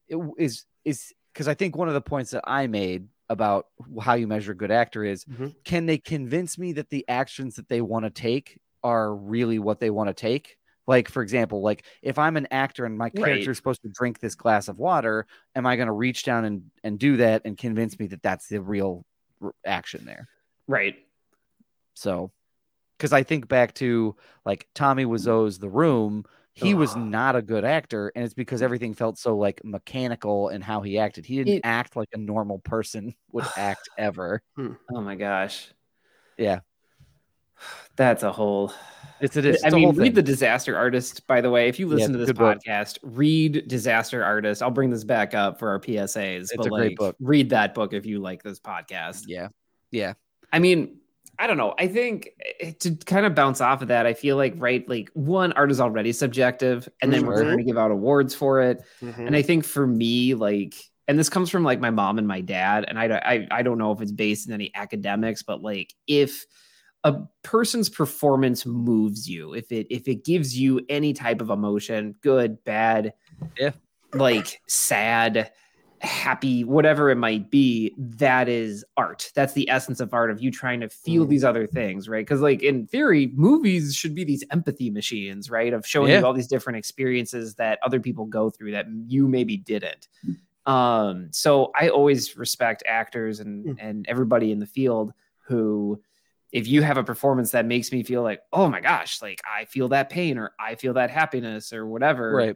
[0.08, 3.66] it is is because I think one of the points that I made about
[4.02, 5.54] how you measure a good actor is Mhm.
[5.66, 9.82] can they convince me that the actions that they want to take are really what
[9.82, 10.58] they want to take?
[10.88, 13.48] Like, for example, like if I'm an actor and my character Right.
[13.50, 16.64] is supposed to drink this glass of water, am I going to reach down and,
[16.84, 19.06] and do that and convince me that that's the real
[19.66, 20.28] action there?
[20.68, 20.96] Right.
[21.94, 22.32] So,
[22.98, 27.64] because I think back to like Tommy Wiseau's The Room, he was not a good
[27.64, 31.24] actor, and it's because everything felt so like mechanical in how he acted.
[31.26, 34.42] He didn't It- act like a normal person would act ever.
[34.56, 34.74] Hmm.
[34.92, 35.72] Oh my gosh.
[36.38, 36.62] Yeah.
[37.96, 38.72] That's a whole.
[39.20, 39.64] It's it is.
[39.64, 41.26] I mean, read the Disaster Artist.
[41.26, 42.60] By the way, if you Yeah, listen to this good book.
[42.60, 44.62] podcast, read Disaster Artist.
[44.62, 46.42] I'll bring this back up for our PSAs.
[46.42, 47.16] It's but a great book.
[47.20, 49.24] Read that book if you like this podcast.
[49.28, 49.48] Yeah,
[49.90, 50.14] yeah,
[50.54, 50.98] I mean,
[51.40, 51.74] I don't know.
[51.80, 55.10] I think eh, to kind of bounce off of that, I feel like right, like
[55.16, 57.46] one art is already subjective, and then we're Sure.
[57.46, 58.84] trying to give out awards for it.
[59.02, 59.26] Mhm.
[59.28, 60.76] And I think for me, like,
[61.08, 63.80] and this comes from like my mom and my dad, and I, I, I don't
[63.80, 66.46] know if it's based in any academics, but like if
[67.08, 72.16] a person's performance moves you, if it if it gives you any type of emotion,
[72.22, 73.14] good, bad,
[73.60, 73.72] Yeah.
[74.14, 75.52] like sad,
[76.00, 79.32] happy, whatever it might be, that is art.
[79.36, 81.30] That's the essence of art of you trying to feel Mhm.
[81.30, 82.24] these other things, right?
[82.26, 85.74] Because like in theory, movies should be these empathy machines, right?
[85.74, 86.20] Of showing Yeah.
[86.20, 90.08] you all these different experiences that other people go through that you maybe didn't.
[90.68, 93.78] Um, so I always respect actors and Mm.
[93.80, 95.14] and everybody in the field
[95.48, 96.00] who
[96.58, 99.66] if you have a performance that makes me feel like, oh my gosh, like I
[99.66, 102.56] feel that pain or I feel that happiness or whatever, right.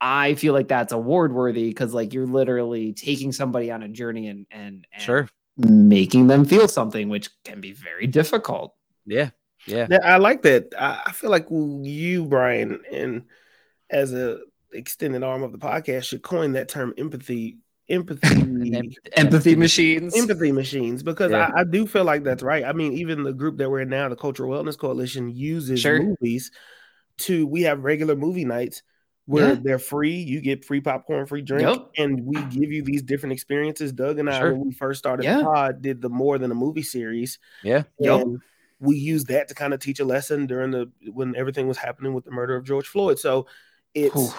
[0.00, 4.26] I feel like that's award worthy because like you're literally taking somebody on a journey
[4.26, 5.28] and and, and Sure.
[5.56, 8.74] making them feel something, which can be very difficult.
[9.06, 9.30] Yeah,
[9.64, 9.86] yeah.
[9.88, 10.74] Yeah, I like that.
[10.76, 13.26] I, I feel like you, Brian, and
[13.88, 14.40] as a
[14.72, 17.58] extended arm of the podcast, should coin that term empathy.
[17.88, 18.96] Empathy.
[19.12, 20.16] Empathy machines.
[20.16, 21.50] empathy machines because Yeah.
[21.54, 22.64] I, I do feel like that's right.
[22.64, 26.02] I mean, even the group that we're in now, the Cultural Wellness Coalition, uses Sure.
[26.02, 26.50] movies
[27.18, 27.46] to.
[27.46, 28.82] We have regular movie nights
[29.26, 29.60] where Yeah.
[29.62, 30.16] they're free.
[30.16, 31.90] You get free popcorn, free drink, Yep.
[31.98, 33.92] and we give you these different experiences.
[33.92, 34.52] Doug and I, Sure.
[34.54, 35.38] when we first started Yeah.
[35.38, 37.38] the pod, did the more than a movie series.
[37.62, 37.84] Yeah.
[38.00, 38.26] Yep.
[38.78, 42.14] We used that to kind of teach a lesson during the when everything was happening
[42.14, 43.18] with the murder of George Floyd.
[43.18, 43.46] So
[43.94, 44.34] it's Ooh.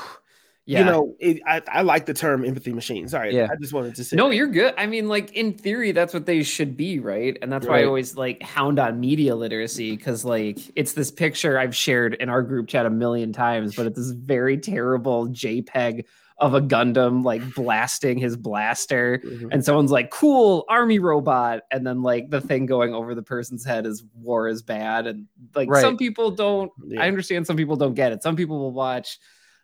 [0.68, 0.80] Yeah.
[0.80, 3.08] you know, it, I, I like the term empathy machine.
[3.08, 3.48] Sorry, Yeah.
[3.50, 4.36] I just wanted to say No, that.
[4.36, 4.74] you're good.
[4.78, 7.38] I mean, like in theory, that's what they should be, right?
[7.42, 11.58] And that's why I always like hound on media literacy because, like, it's this picture
[11.58, 16.04] I've shared in our group chat a million times, but it's this very terrible JPEG
[16.40, 19.48] of a Gundam like blasting his blaster, Mhm.
[19.52, 23.66] and someone's like, "Cool army robot," and then like the thing going over the person's
[23.66, 25.26] head is "War is bad," and
[25.56, 25.82] like Right.
[25.82, 26.72] some people don't.
[26.86, 27.02] Yeah.
[27.02, 28.22] I understand some people don't get it.
[28.22, 29.18] Some people will watch.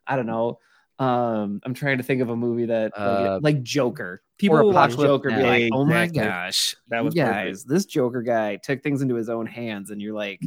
[0.08, 0.60] I don't know.
[1.04, 4.22] Um, I'm trying to think of a movie that like, Uh, like Joker.
[4.38, 6.30] People will watch Joker be like, "Oh my Exactly.
[6.30, 10.14] gosh, That was guys, this Joker guy took things into his own hands," and you're
[10.14, 10.42] like,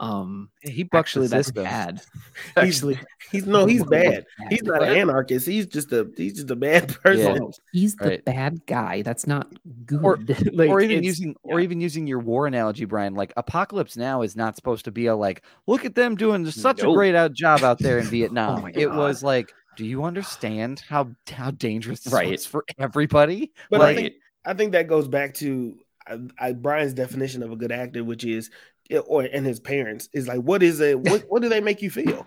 [0.00, 2.00] Um, He bucks actually, that's bad.
[2.54, 3.00] He's- Actually,
[3.32, 4.26] He's no, he's bad.
[4.48, 5.44] He's not an anarchist.
[5.44, 7.34] He's just a he's just a bad person.
[7.34, 7.48] Yeah.
[7.72, 8.24] He's the Right.
[8.24, 9.02] bad guy.
[9.02, 9.52] That's not
[9.86, 10.04] good.
[10.04, 10.18] Or-
[10.52, 13.14] Like, or even using or even using your war analogy, Brian.
[13.16, 16.80] Like Apocalypse Now is not supposed to be a like, look at them doing such
[16.80, 18.66] a great out job out there in Vietnam.
[18.66, 22.30] Oh it was like, do you understand how how dangerous this Right.
[22.32, 23.52] was for everybody?
[23.70, 24.14] But like, I think
[24.44, 28.24] I think that goes back to I, I, Brian's definition of a good actor, which
[28.24, 28.50] is
[28.90, 30.98] eh, or and his parents is like, what is it?
[30.98, 32.26] What what do they make you feel?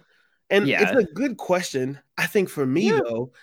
[0.49, 0.81] And Yeah.
[0.81, 1.99] it's a good question.
[2.17, 3.01] I think for me Yeah.
[3.03, 3.33] though,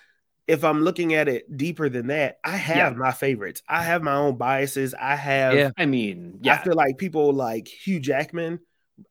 [0.46, 2.98] if I'm looking at it deeper than that, I have Yeah.
[2.98, 3.62] my favorites.
[3.68, 4.94] I have my own biases.
[4.94, 5.52] I have.
[5.54, 5.70] Yeah.
[5.76, 8.60] I mean, I yeah, feel like people like Hugh Jackman,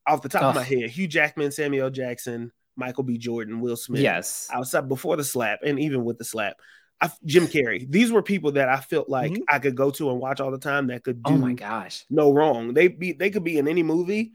[0.07, 3.17] off the top of my head, Hugh Jackman, Samuel Jackson, Michael B.
[3.17, 4.01] Jordan, Will Smith.
[4.01, 6.55] yes, outside before the slap and even with the slap.
[6.99, 7.85] I, Jim Carrey.
[7.87, 9.43] These were people that I felt like Mhm.
[9.49, 12.05] I could go to and watch all the time that could do oh my gosh,
[12.09, 12.73] no wrong.
[12.73, 14.31] They be they could be in any movie.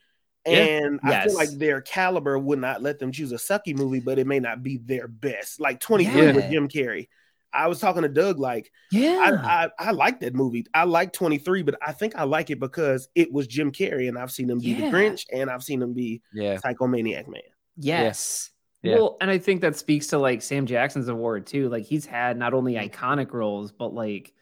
[0.46, 0.59] Yeah.
[0.59, 4.18] And I feel like their caliber would not let them choose a sucky movie, but
[4.18, 5.61] it may not be their best.
[5.61, 6.33] Like 23 Yeah.
[6.33, 7.09] with Jim Carrey.
[7.55, 10.64] I was talking to Doug, like, yeah, I, I, I like that movie.
[10.72, 14.16] I like 23, but I think I like it because it was Jim Carrey, and
[14.18, 14.90] I've seen him be the Yeah.
[14.90, 17.42] Grinch and I've seen him be yeah, Psychomaniac Man.
[17.77, 18.51] Yes.
[18.83, 18.97] Yeah.
[18.97, 21.69] Well, and I think that speaks to like Sam Jackson's award too.
[21.69, 24.33] Like he's had not only iconic roles, but like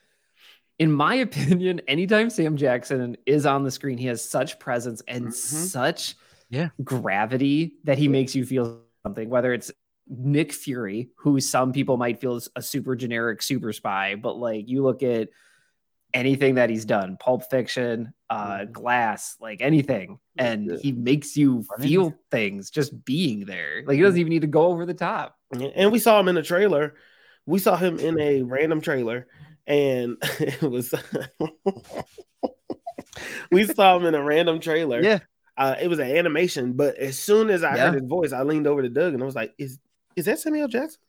[0.78, 5.26] in my opinion, anytime Sam Jackson is on the screen, he has such presence and
[5.26, 5.32] Mhm.
[5.34, 6.14] such
[6.48, 6.70] Yeah.
[6.82, 9.70] gravity that he makes you feel something, whether it's
[10.08, 14.68] Nick Fury, who some people might feel is a super generic super spy, but like
[14.68, 15.28] you look at
[16.14, 18.72] anything that he's done, Pulp Fiction, uh, Mhm.
[18.72, 23.82] Glass, like anything, and he makes you feel things just being there.
[23.86, 25.36] Like he doesn't even need to go over the top.
[25.52, 26.94] And we saw him in a trailer.
[27.46, 29.26] We saw him in a random trailer,
[29.66, 30.94] and it was
[33.50, 35.02] we saw him in a random trailer.
[35.02, 35.18] yeah.
[35.56, 37.90] Uh, it was an animation, but as soon as I Yeah.
[37.90, 39.78] heard his voice, I leaned over to Doug and I was like, "Is
[40.16, 41.00] is that Samuel Jackson?"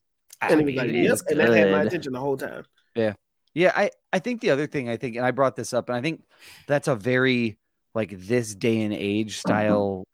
[0.41, 2.65] I And he was like, it "Yep." And that had my attention the whole time.
[2.95, 3.13] Yeah,
[3.55, 6.01] I I think the other thing I think, and I brought this up, and I
[6.01, 6.23] think
[6.67, 7.57] that's a very
[7.93, 10.05] like this day and age style.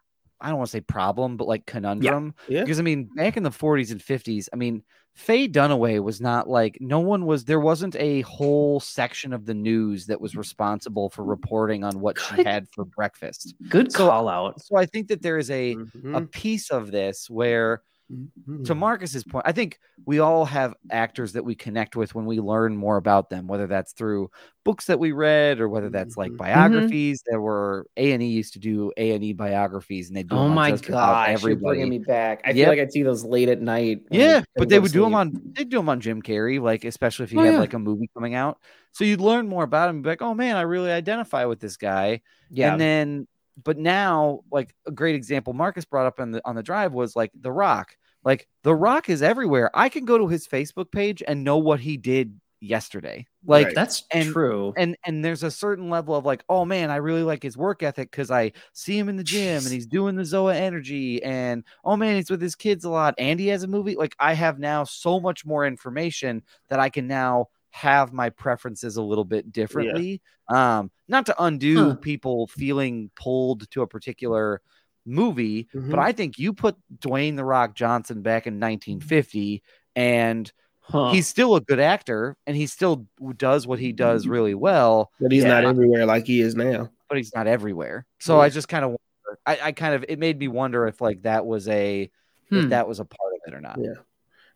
[0.41, 2.35] I don't want to say problem, but like conundrum.
[2.47, 2.61] Yeah.
[2.63, 4.83] Because I mean, back in the 40s and 50s, I mean,
[5.15, 7.43] Faye Dunaway was not like no one was.
[7.45, 12.19] There wasn't a whole section of the news that was responsible for reporting on what
[12.19, 13.55] she had for breakfast.
[13.67, 14.61] Good So- call out.
[14.61, 16.31] So I think that there is a a Mhm.
[16.31, 18.63] piece of this where Mhm.
[18.65, 22.39] to Marcus's point, I think we all have actors that we connect with when we
[22.39, 24.29] learn more about them, whether that's through
[24.63, 26.37] books that we read or whether that's like Mhm.
[26.37, 27.21] biographies.
[27.25, 30.35] There were A and E used to do A and E biographies, and they do.
[30.35, 31.79] Oh my god, about you're everybody.
[31.79, 32.41] bringing me back.
[32.45, 32.55] I Yep.
[32.55, 34.03] feel like I'd see those late at night.
[34.09, 36.21] Yeah, couldn't but they go to would do them on they'd do them on Jim
[36.21, 37.59] Carrey, like especially if you Oh, had yeah.
[37.59, 38.59] like a movie coming out.
[38.93, 41.59] So you'd learn more about him and be like, oh man, I really identify with
[41.59, 42.21] this guy.
[42.49, 43.27] Yeah, And then
[43.63, 47.15] but now like a great example Marcus brought up on the on the drive was
[47.15, 47.95] like The Rock.
[48.23, 49.71] Like The Rock is everywhere.
[49.73, 53.25] I can go to his Facebook page and know what he did yesterday.
[53.45, 53.75] Like Right.
[53.75, 54.73] that's and- true.
[54.75, 57.83] and and there's a certain level of like, oh man, I really like his work
[57.83, 61.63] ethic because I see him in the gym and he's doing the Zoa energy, and
[61.85, 63.95] oh man, he's with his kids a lot, and he has a movie.
[63.95, 68.97] Like I have now so much more information that I can now have my preferences
[68.97, 70.21] a little bit differently.
[70.49, 71.95] Um, not to undo Huh.
[71.95, 74.61] people feeling pulled to a particular
[75.05, 75.91] movie, Mhm.
[75.91, 79.61] but I think you put Dwayne the Rock Johnson back in 1950
[79.95, 81.11] and Huh.
[81.11, 83.05] he's still a good actor and he still
[83.37, 85.69] does what he does really well, But he's not Yeah.
[85.69, 86.89] everywhere like he is now.
[87.09, 88.05] but he's not everywhere.
[88.19, 88.41] So Yeah.
[88.43, 91.21] I just kind of wonder, I, I kind of it made me wonder if like
[91.23, 92.09] that was a
[92.49, 92.69] if Hmm.
[92.69, 93.77] that was a part of it or not.
[93.79, 93.93] Yeah.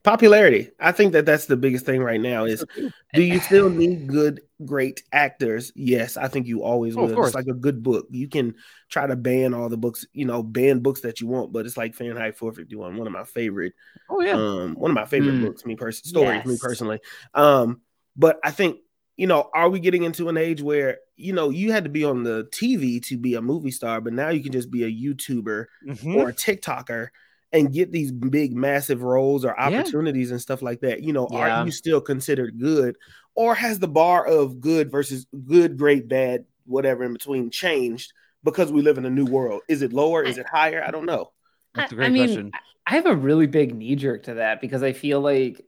[0.04, 0.72] Popularity.
[0.80, 2.66] I think that that's the biggest thing right now is
[3.14, 5.72] do you still need good, great actors?
[5.76, 7.16] Yes, I think you always Oh, of will.
[7.16, 7.28] course.
[7.28, 8.08] It's like a good book.
[8.10, 8.56] You can
[8.90, 11.78] try to ban all the books, you know, ban books that you want, but it's
[11.78, 13.74] like Fahrenheit 451, one of my favorite,
[14.10, 14.34] Oh yeah.
[14.34, 15.42] um, one of my favorite Mm.
[15.42, 17.00] books, me person stories, me personally.
[17.36, 17.82] Um,
[18.16, 18.80] but I think,
[19.18, 22.04] you know, are we getting into an age where, you know, you had to be
[22.06, 24.92] on the TV to be a movie star, but now you can just be a
[24.92, 26.16] YouTuber Mhm.
[26.16, 27.10] or a TikToker
[27.54, 29.80] and get these big massive roles or Yeah.
[29.80, 31.04] opportunities and stuff like that.
[31.04, 31.62] You know, Yeah.
[31.62, 32.96] are you still considered good
[33.36, 38.72] or has the bar of good versus good, great, bad, whatever in between changed because
[38.72, 39.62] we live in a new world?
[39.68, 40.24] Is it lower?
[40.24, 40.84] Is it higher?
[40.86, 41.32] I don't know.
[41.76, 42.52] That's a great I mean, question.
[42.88, 45.62] I have a really big knee jerk to that because I feel like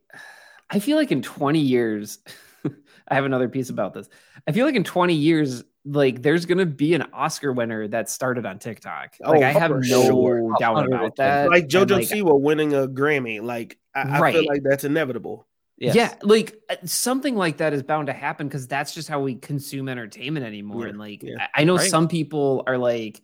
[0.69, 2.19] I feel like in 20 years,
[3.07, 4.09] I have another piece about this.
[4.47, 8.45] I feel like in 20 years, like there's gonna be an Oscar winner that started
[8.45, 9.15] on TikTok.
[9.19, 10.55] Like Oh, I have no sure.
[10.59, 11.49] doubt about that.
[11.49, 13.41] like And, JoJo like, Siwa winning a Grammy.
[13.41, 14.47] Like I, I feel Right.
[14.47, 15.47] like that's inevitable.
[15.77, 15.95] Yes.
[15.95, 19.35] Yeah, like uh, something like that is bound to happen because that's just how we
[19.35, 20.83] consume entertainment anymore.
[20.83, 21.47] Yeah, And like, yeah.
[21.53, 21.89] I, I know Right.
[21.89, 23.21] some people are like,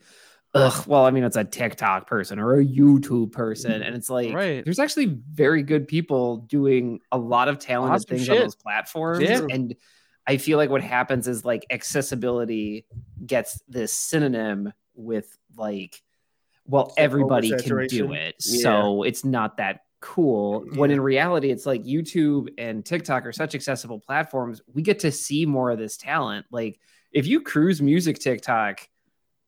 [0.55, 4.33] ugh, well, I mean, it's a TikTok person or a YouTube person, and it's like
[4.33, 4.65] Right.
[4.65, 9.21] there's actually very good people doing a lot of talented Awesome things on those platforms.
[9.21, 9.45] Yeah.
[9.49, 9.75] And
[10.27, 12.85] I feel like what happens is like accessibility
[13.25, 16.01] gets this synonym with like,
[16.65, 18.35] well, everybody can do it.
[18.45, 18.61] Yeah.
[18.61, 20.65] So it's not that cool.
[20.75, 24.61] When in reality, it's like YouTube and TikTok are such accessible platforms.
[24.71, 26.45] We get to see more of this talent.
[26.51, 26.79] Like
[27.11, 28.87] if you cruise music TikTok,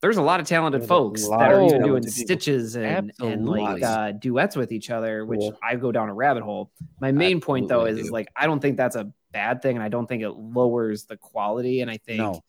[0.00, 3.84] there's a lot of talented There's folks that are even doing stitches and, and like
[3.84, 5.50] uh, duets with each other, which Yeah.
[5.62, 6.72] I go down a rabbit hole.
[7.00, 9.82] My main point though is, is like I don't think that's a bad thing, and
[9.82, 11.80] I don't think it lowers the quality.
[11.80, 12.40] And I think No.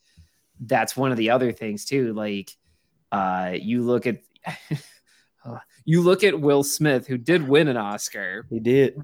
[0.59, 2.13] that's one of the other things too.
[2.13, 2.55] Like
[3.11, 4.21] uh, you look at
[5.45, 8.45] uh, you look at Will Smith, who did win an Oscar.
[8.49, 9.01] He did.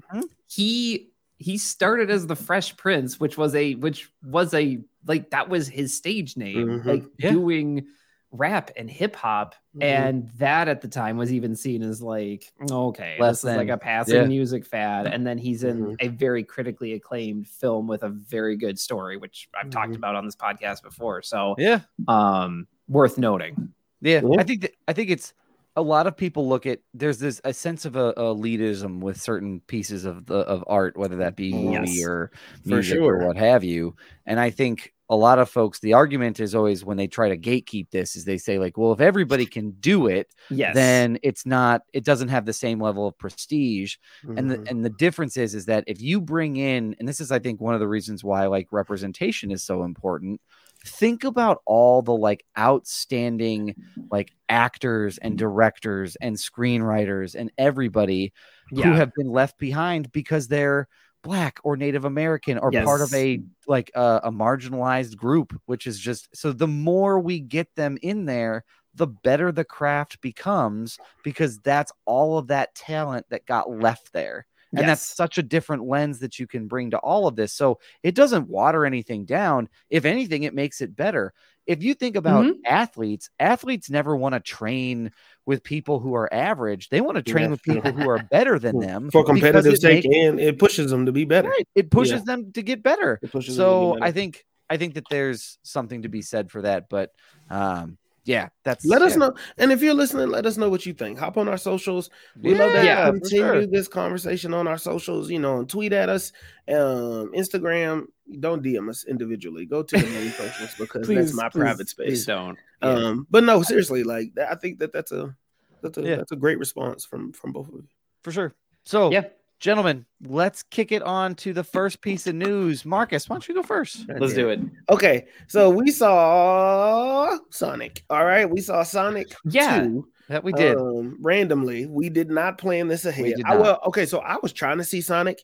[0.48, 5.48] He he started as the Fresh Prince, which was a which was a like that
[5.48, 6.84] was his stage name, Mhm.
[6.84, 7.32] like Yeah.
[7.32, 7.86] doing
[8.32, 9.82] rap and hip hop, Mhm.
[9.82, 13.68] and that at the time was even seen as like okay, Less this is like
[13.68, 14.24] a passing yeah.
[14.24, 15.96] music fad, and then he's in Mhm.
[16.00, 19.96] a very critically acclaimed film with a very good story, which I've talked Mhm.
[19.96, 21.22] about on this podcast before.
[21.22, 21.80] So, Yeah.
[22.08, 23.72] um, worth noting.
[24.00, 24.36] Yeah, Yeah.
[24.40, 25.34] I think that, I think it's
[25.76, 29.60] a lot of people look at there's this a sense of a, elitism with certain
[29.66, 32.30] pieces of the of art, whether that be movie Yes, or
[32.62, 33.22] for music sure.
[33.22, 33.94] or what have you.
[34.26, 37.36] And I think a lot of folks, the argument is always when they try to
[37.36, 41.44] gatekeep this, is they say like, well, if everybody can do it, Yes, then it's
[41.44, 43.96] not, it doesn't have the same level of prestige.
[44.38, 44.70] and the Mhm.
[44.70, 47.60] and the difference is is that if you bring in and this is i think
[47.60, 50.40] one of the reasons why like representation is so important
[50.86, 53.74] think about all the like outstanding
[54.10, 58.32] like actors and directors and screenwriters and everybody
[58.70, 60.86] who have been left behind because they're
[61.22, 65.98] black or native american or part of a like uh, a marginalized group which is
[65.98, 71.58] just so the more we get them in there the better the craft becomes because
[71.60, 74.46] that's all of that talent that got left there.
[74.74, 77.52] And that's such a different lens that you can bring to all of this.
[77.52, 79.68] So it doesn't water anything down.
[79.90, 81.32] If anything it makes it better.
[81.66, 82.66] If you think about Mhm.
[82.66, 85.10] athletes athletes never want to train
[85.50, 87.50] with people who are average they want to train Yeah.
[87.54, 91.02] with people who are better than them for competitive sake, make- and it pushes them
[91.06, 91.48] to be better.
[91.56, 92.28] right, it pushes Yeah.
[92.30, 94.32] them to get better It pushes them to so be i think
[94.72, 97.10] i think that there's something to be said for that but
[97.50, 100.92] um yeah that's Let us know, and if you're listening, let us know what you
[100.92, 101.18] think.
[101.18, 102.10] Hop on our socials.
[102.40, 103.66] We love to Yeah, continue sure.
[103.66, 105.30] this conversation on our socials.
[105.30, 106.30] You know, and tweet at us,
[106.68, 107.94] um, Instagram.
[108.38, 109.64] Don't DM us individually.
[109.66, 112.26] Go to the main socials because that's my private please, Please space.
[112.26, 112.58] don't.
[112.82, 115.34] Um, but no, seriously, like I think that that's a
[115.82, 116.16] that's a Yeah.
[116.16, 117.84] that's a great response from from both of you.
[118.22, 119.24] for sure so Yeah.
[119.58, 123.54] gentlemen let's kick it on to the first piece of news marcus why don't you
[123.54, 124.60] go first Let's do it.
[124.88, 128.04] Okay, so we saw Sonic.
[128.10, 129.28] All right, we saw Sonic.
[129.44, 129.82] Yeah.
[129.84, 131.86] 2, that we did um, randomly.
[131.86, 133.34] We did not plan this ahead.
[133.36, 135.42] did I, well, okay, so I was trying to see Sonic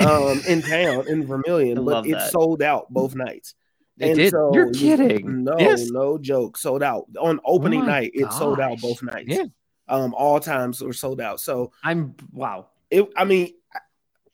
[0.00, 2.30] um in town in Vermillion, I but it that.
[2.30, 3.54] sold out both nights.
[3.98, 4.32] It did.
[4.52, 5.42] You're kidding.
[5.42, 5.90] No, Yes.
[5.90, 6.56] no joke.
[6.56, 8.10] Sold out on opening my night.
[8.14, 9.26] It sold out both nights.
[9.28, 9.44] Yeah.
[9.88, 11.40] Um, all times were sold out.
[11.40, 12.68] So I'm wow.
[12.90, 13.08] it.
[13.16, 13.54] I mean,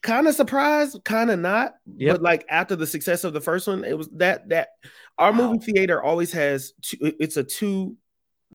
[0.02, 1.76] kind of surprised, kind of not.
[1.96, 2.14] Yep.
[2.16, 4.70] But like after the success of the first one, it was that that
[5.18, 5.52] our Wow.
[5.52, 6.98] movie theater always has two.
[7.18, 7.96] It's a two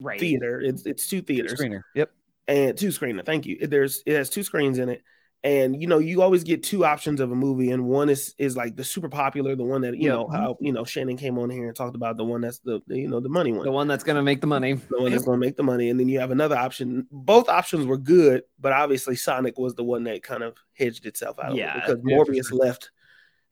[0.02, 0.20] Right.
[0.20, 0.62] theater.
[0.62, 2.12] It's it's two theaters screener yep
[2.48, 3.26] and two screener.
[3.26, 3.68] Thank you.
[3.68, 5.04] There's it has two screens in it,
[5.44, 8.58] and you know you always get two options of a movie, and one is is
[8.58, 10.16] like the super popular, the one that you Yeah.
[10.16, 10.36] know mm-hmm.
[10.36, 13.08] how you know Shannon came on here and talked about the one that's the, you
[13.08, 14.74] know the money one, The one that's gonna make the money.
[14.74, 17.08] the one that's going to make the money, and then you have another option.
[17.12, 21.38] Both options were good, but obviously Sonic was the one that kind of hedged itself
[21.40, 21.56] out.
[21.56, 22.58] Yeah, because Morbius sure.
[22.58, 22.92] left,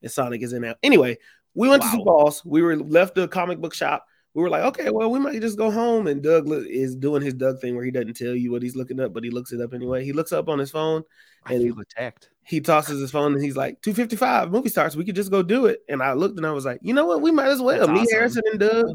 [0.02, 0.76] and Sonic is in now.
[0.84, 1.18] Anyway,
[1.54, 2.04] we went to Sioux Wow.
[2.06, 2.44] Falls.
[2.44, 4.07] We were left the comic book shop.
[4.38, 6.06] We were like, okay, well, we might just go home.
[6.06, 9.00] And Doug is doing his Doug thing where he doesn't tell you what he's looking
[9.00, 10.06] up, but he looks it up anyway.
[10.06, 11.02] He looks up on his phone.
[11.48, 14.96] And he- attacked He tosses his phone and he's like, 255 movie starts.
[14.96, 15.80] We could just go do it.
[15.90, 17.24] And I looked and I was like, you know what?
[17.24, 17.80] We might as well.
[17.80, 18.14] That's Me, awesome.
[18.16, 18.86] Harrison, and Doug.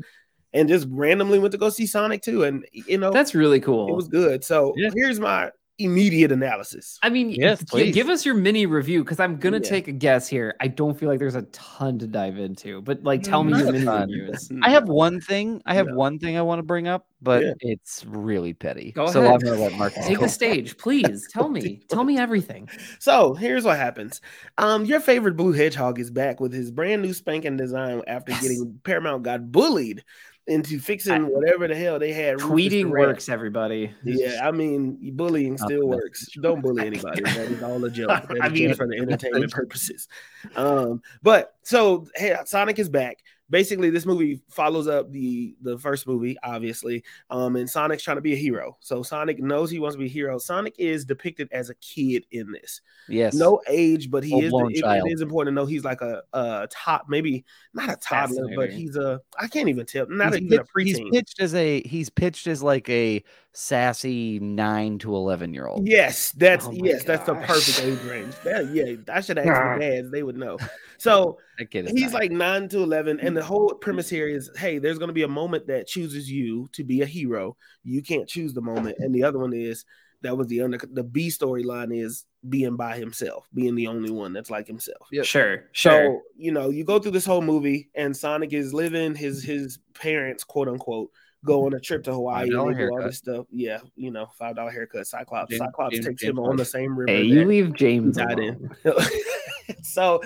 [0.52, 2.44] And just randomly went to go see Sonic too.
[2.44, 3.88] And, you know, That's really cool.
[3.88, 4.44] it was good.
[4.44, 4.90] So Yeah.
[4.94, 5.50] here's my
[5.84, 6.98] immediate analysis.
[7.02, 9.68] I mean, Yes, g- give us your mini review because I'm gonna Yeah.
[9.70, 10.54] take a guess here.
[10.60, 13.58] I don't feel like there's a ton to dive into, but like, tell me Not
[13.60, 14.08] your a mini ton.
[14.10, 14.50] reviews.
[14.62, 15.60] I have one thing.
[15.66, 15.94] I have Yeah.
[15.94, 17.52] one thing I want to bring up, but Yeah.
[17.60, 18.92] it's really petty.
[18.92, 19.32] Go so ahead.
[19.34, 21.26] I'm gonna let Marcus Take the stage, please.
[21.32, 21.82] Tell me.
[21.88, 22.68] Tell me everything.
[22.98, 24.20] So here's what happens.
[24.58, 28.42] Um, your favorite blue hedgehog is back with his brand new spanking design after Yes.
[28.42, 30.02] getting Paramount got bullied
[30.46, 32.38] into fixing I- whatever the hell they had.
[32.38, 33.94] Tweeting works, everybody.
[34.02, 36.26] Yeah, I mean, bullying still works.
[36.40, 37.22] Don't bully anybody.
[37.22, 38.08] That is all a joke.
[38.08, 40.08] That I mean- for the entertainment purposes.
[40.56, 43.18] Um, but so hey, Sonic is back.
[43.52, 47.04] Basically this movie follows up the the first movie, obviously.
[47.30, 48.76] Um, and Sonic's trying to be a hero.
[48.80, 50.38] So Sonic knows he wants to be a hero.
[50.38, 52.80] Sonic is depicted as a kid in this.
[53.08, 53.34] Yes.
[53.34, 54.52] No age, but he is.
[54.52, 57.44] It, it is important to know he's like a, a top, maybe
[57.74, 59.20] not a toddler, but he's a.
[59.38, 60.06] I can't even tell.
[60.08, 63.22] Not he's, even a pitched, he's pitched as a he's pitched as like a
[63.52, 65.86] sassy nine to eleven year old.
[65.86, 68.34] Yes, that's Oh my yes, that's the perfect age range.
[68.44, 70.58] That, yeah, I should ask the dads; they would know.
[70.98, 71.38] So
[71.68, 72.12] kid he's nine.
[72.12, 73.80] like nine to eleven, and the whole mm-hmm.
[73.80, 77.00] premise here is, hey, there's going to be a moment that chooses you to be
[77.00, 77.56] a hero.
[77.82, 79.84] You can't choose the moment, and the other one is
[80.22, 84.32] that was the under the B storyline is being by himself, being the only one
[84.32, 85.08] that's like himself.
[85.10, 85.24] Yep.
[85.24, 89.42] Sure, So you know, you go through this whole movie, and Sonic is living his
[89.42, 91.10] his parents, quote unquote,
[91.44, 93.46] go on a trip to Hawaii and they do all this stuff.
[93.50, 95.06] Yeah, you know, five dollar haircut.
[95.06, 97.10] Cyclops, James- Cyclops James- takes James him on the same river.
[97.10, 98.70] Hey, that you leave James died in.
[99.82, 100.22] so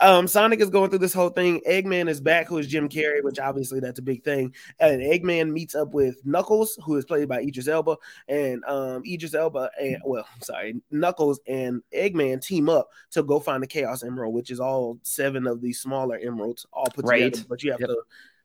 [0.00, 1.60] um Sonic is going through this whole thing.
[1.68, 4.52] Eggman is back, who is Jim Carrey, which obviously that's a big thing.
[4.80, 7.96] And Eggman meets up with Knuckles, who is played by Idris Elba,
[8.28, 13.62] and um Idris Elba and well, sorry, Knuckles and Eggman team up to go find
[13.62, 17.32] the Chaos Emerald, which is all seven of these smaller emeralds all put Right.
[17.32, 17.46] together.
[17.48, 17.88] But you have Yep.
[17.90, 17.96] to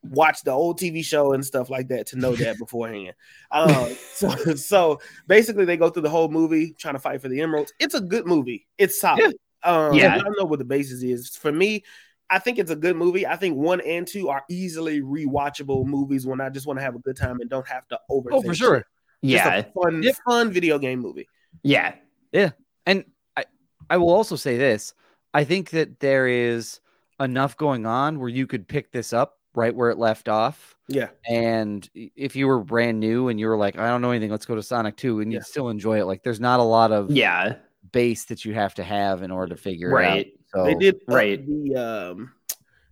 [0.03, 3.13] watch the old TV show and stuff like that to know that beforehand.
[3.51, 7.41] Um, so, so basically, they go through the whole movie trying to fight for the
[7.41, 7.73] emeralds.
[7.79, 8.67] It's a good movie.
[8.77, 9.35] It's solid.
[9.63, 10.15] Um, Yeah.
[10.15, 11.35] I don't know what the basis is.
[11.35, 11.83] For me,
[12.29, 13.25] I think it's a good movie.
[13.25, 16.95] I think one and two are easily rewatchable movies when I just want to have
[16.95, 18.29] a good time and don't have to over.
[18.31, 18.85] Oh, for sure.
[19.21, 20.15] Yeah, a fun, Yep.
[20.25, 21.27] fun video game movie.
[21.63, 21.95] Yeah,
[22.31, 22.51] yeah,
[22.85, 23.03] And
[23.35, 23.45] I,
[23.89, 24.93] I will also say this.
[25.33, 26.79] I think that there is
[27.19, 30.75] enough going on where you could pick this up right where it left off.
[30.87, 34.31] Yeah, And if you were brand new and you were like, I don't know anything,
[34.31, 35.37] let's go to Sonic 2 and Yeah.
[35.37, 36.05] you'd still enjoy it.
[36.05, 37.57] Like there's not a lot of yeah.
[37.91, 40.27] base that you have to have in order to figure Right.
[40.27, 40.59] it out.
[40.61, 41.45] So they did right.
[41.45, 42.31] the um,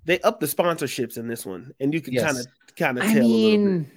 [0.06, 2.24] they upped the sponsorships in this one, and you can Yes.
[2.24, 3.24] kind of kind of I tell.
[3.24, 3.60] a little bit.
[3.60, 3.92] mean,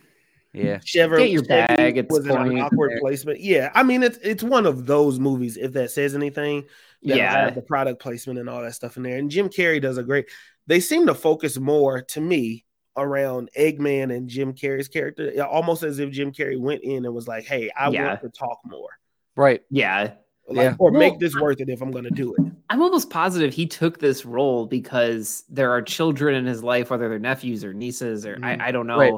[0.55, 0.79] yeah.
[0.83, 3.41] Chevy, Get your Chevy bag at was this an awkward placement.
[3.41, 5.59] Yeah, I mean it's it's one of those movies.
[5.59, 6.63] If that says anything,
[7.03, 9.19] that yeah, the product placement and all that stuff in there.
[9.19, 10.27] And Jim Carrey does a great.
[10.71, 12.65] They seem to focus more to me
[12.97, 17.27] around Eggman and Jim Carrey's character, almost as if Jim Carrey went in and was
[17.27, 18.07] like, "Hey, I Yeah.
[18.07, 18.91] want to talk more,
[19.35, 19.63] Right.
[19.69, 20.13] yeah.
[20.47, 20.75] like, Yeah.
[20.79, 23.53] or Well, make this worth it if I'm going to do it." I'm almost positive
[23.53, 27.73] he took this role because there are children in his life, whether they're nephews or
[27.75, 28.45] nieces or Mhm.
[28.61, 28.99] I, I don't know.
[28.99, 29.15] Right.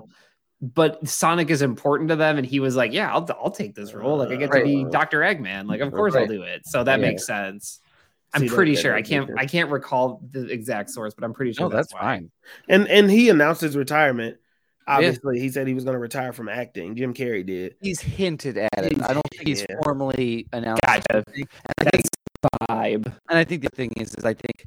[0.63, 3.93] But Sonic is important to them, and he was like, "Yeah, I'll, I'll take this
[3.93, 4.17] role.
[4.17, 4.65] Like, I get to Right.
[4.65, 5.67] be Doctor Eggman.
[5.69, 7.07] Like, of course I'll do it." So that Yeah.
[7.09, 7.81] makes sense.
[8.35, 8.95] I'm pretty sure.
[8.95, 9.31] I can't.
[9.37, 12.01] I can't recall the exact source, but I'm pretty sure oh, No, that's why.
[12.01, 12.31] fine.
[12.69, 14.39] And and he announced his retirement.
[14.87, 16.97] Obviously, he said he was going to retire from acting.
[16.97, 17.77] Jim Carrey did.
[17.81, 19.01] He's hinted at it.
[19.03, 19.77] I don't think he's Yeah.
[19.85, 20.83] formally announced.
[20.85, 21.25] Gotcha.
[21.37, 21.47] And
[21.79, 22.05] I think,
[22.69, 23.07] Vibe.
[23.29, 24.67] and I think the thing is, is I think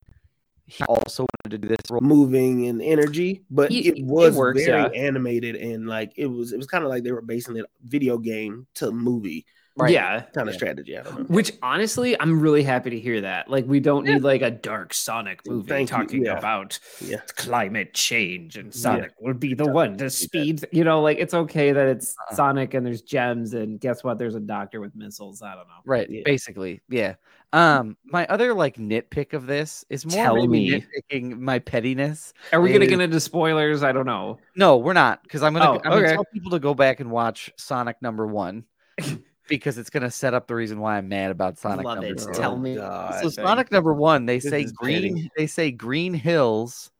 [0.68, 2.00] he also wanted to do this role.
[2.02, 5.08] moving and energy, but Ye- it it was works, very yeah.
[5.08, 8.18] animated and like it was it was kind of like they were basing it video
[8.18, 9.46] game to movie
[9.78, 9.92] Right.
[9.92, 10.22] Yeah.
[10.34, 10.58] kind of Yeah.
[10.58, 10.98] strategy.
[10.98, 11.26] I don't know.
[11.26, 13.50] Which honestly, I'm really happy to hear that.
[13.50, 16.38] Like, we don't need like a dark Sonic movie Thank talking yeah.
[16.38, 17.18] about Yeah.
[17.36, 20.66] climate change and Sonic will be the one to speed.
[20.72, 22.36] You know, like it's okay that it's Uh-uh.
[22.36, 24.18] Sonic and there's gems, and guess what?
[24.18, 25.42] There's a doctor with missiles.
[25.42, 25.74] I don't know.
[25.86, 26.10] Right.
[26.10, 26.22] Yeah.
[26.24, 26.82] Basically.
[26.88, 27.16] Yeah.
[27.52, 30.72] Um, my other like nitpick of this is more Tell me.
[31.12, 32.34] nitpicking my pettiness.
[32.54, 33.84] Are we gonna get into spoilers?
[33.84, 34.40] I don't know.
[34.56, 37.12] No, we're not, because I'm gonna Oh, I'm gonna tell people to go back and
[37.12, 38.64] watch Sonic number one
[39.48, 42.18] because it's gonna set up the reason why I'm mad about Sonic Love number it.
[42.20, 42.34] two.
[42.34, 42.76] Tell me.
[42.76, 43.22] God.
[43.22, 45.32] So Sonic number one, they say Green petty.
[45.38, 46.92] they say Green Hills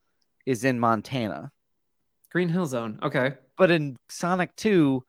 [0.46, 1.52] is in Montana.
[2.32, 3.00] Green Hill Zone.
[3.02, 3.36] Okay.
[3.58, 5.04] But in Sonic 2,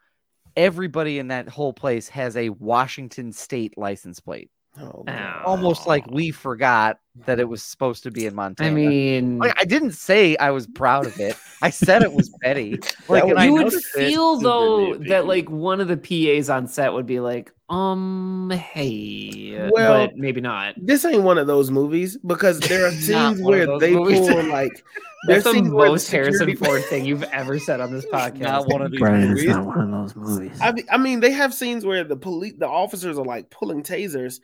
[0.57, 4.51] everybody in that whole place has a Washington state license plate.
[4.81, 5.13] Oh, Ow.
[5.13, 5.43] God.
[5.45, 8.71] Almost like we forgot that it was supposed to be in Montana.
[8.71, 11.35] I mean, like, I didn't say I was proud of it.
[11.63, 12.79] I said it was petty.
[13.09, 14.09] Like, That and I you would noticed it.
[14.09, 19.69] feel though that like one of the PAs on set would be like, um, hey,
[19.73, 20.75] Well, but maybe not.
[20.77, 24.21] this ain't one of those movies because there are scenes where they movies.
[24.29, 24.85] pull like
[25.27, 28.05] there's That's the scenes where the most Harrison Ford thing you've ever said on this
[28.07, 28.41] podcast.
[28.41, 29.45] Not one of these Brian, movies.
[29.45, 30.59] it's not one of those movies.
[30.61, 33.83] I mean, I mean, they have scenes where the police, the officers are like pulling
[33.83, 34.41] tasers,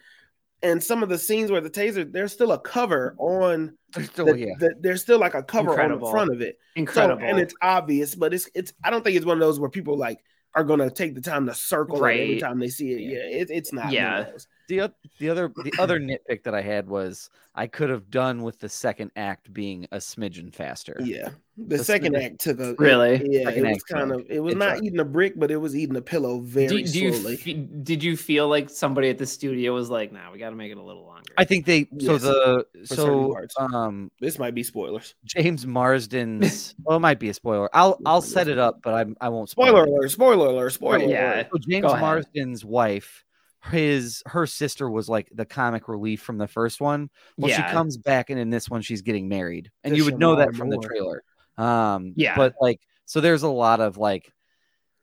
[0.63, 3.77] and some of the scenes where the taser, there's still a cover on.
[3.95, 4.47] There's still, the, yeah.
[4.59, 6.07] the- there's still like a cover on Incredible.
[6.09, 6.57] the front of it.
[6.75, 7.23] So, Incredible.
[7.25, 8.73] and it's obvious, but it's it's.
[8.85, 10.19] I don't think it's one of those where people like
[10.55, 13.01] are gonna take the time to circle it every time they see it.
[13.01, 13.87] Yeah, it, it's not.
[13.87, 14.27] one of Yeah.
[14.69, 14.77] Those.
[14.77, 18.43] the oth- the other the other nitpick that I had was I could have done
[18.43, 20.97] with the second act being a smidgen faster.
[21.05, 23.21] Yeah, the The second second- act took a Really?
[23.31, 24.27] Yeah, Second it was kind of.
[24.31, 24.85] It was not drug.
[24.85, 27.37] eating a brick, but it was eating a pillow very Do, do you slowly.
[27.37, 30.57] fe- did you feel like somebody at the studio was like, "Nah, we got to
[30.57, 31.33] make it a little longer"?
[31.37, 35.15] I think they so Yes, the so um this might be spoilers.
[35.27, 37.69] James Marsden's well it might be a spoiler.
[37.75, 39.91] I'll I'll set it up, but I I won't spoil Spoiler it.
[39.91, 40.11] alert!
[40.11, 40.71] Spoiler alert!
[40.73, 41.35] Spoiler yeah.
[41.35, 41.47] alert!
[41.53, 43.25] So James Marsden's wife,
[43.71, 47.11] his her sister was like the comic relief from the first one.
[47.37, 50.05] Well, yeah, she comes back, and in this one, she's getting married, and To you
[50.05, 51.23] would know that Shamar from the trailer.
[51.59, 52.37] Um, Yeah.
[52.37, 54.33] but like, so there's a lot of like,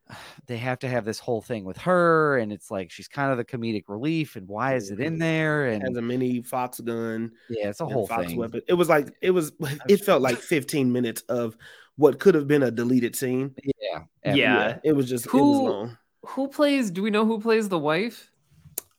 [0.47, 3.37] they have to have this whole thing with her, and it's like she's kind of
[3.37, 5.67] the comedic relief, and why is it in there?
[5.67, 7.31] And Has a mini fox gun.
[7.49, 8.37] yeah, it's a whole fox thing.
[8.37, 8.61] weapon.
[8.67, 9.51] It was like it was.
[9.87, 11.55] It felt like 15 minutes of
[11.95, 13.53] what could have been a deleted scene.
[13.63, 14.77] Yeah, Yeah.
[14.83, 15.97] it was just it was Who- long.
[16.25, 16.91] who plays?
[16.91, 18.31] Do we know who plays the wife?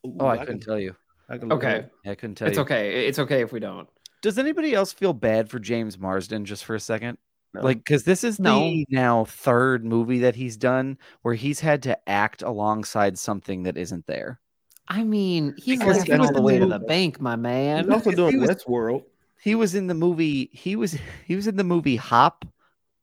[0.07, 0.95] Ooh, Oh, I, can- couldn't tell you.
[1.29, 1.91] I can Okay, up.
[2.07, 2.63] I couldn't tell it's you.
[2.63, 3.07] okay.
[3.07, 3.89] It's okay if we don't.
[4.23, 7.19] Does anybody else feel bad for James Marsden just for a second?
[7.55, 7.63] No.
[7.63, 8.61] Like, because this is No.
[8.61, 13.77] the now third movie that he's done where he's had to act alongside something that
[13.77, 14.41] isn't there.
[14.89, 17.33] I mean, he's Because laughing he all the in way the to the bank, my
[17.33, 17.93] He's man.
[17.93, 19.05] also he doing was- Westworld.
[19.41, 20.51] He was in the movie.
[20.53, 22.45] He was he was in the movie Hop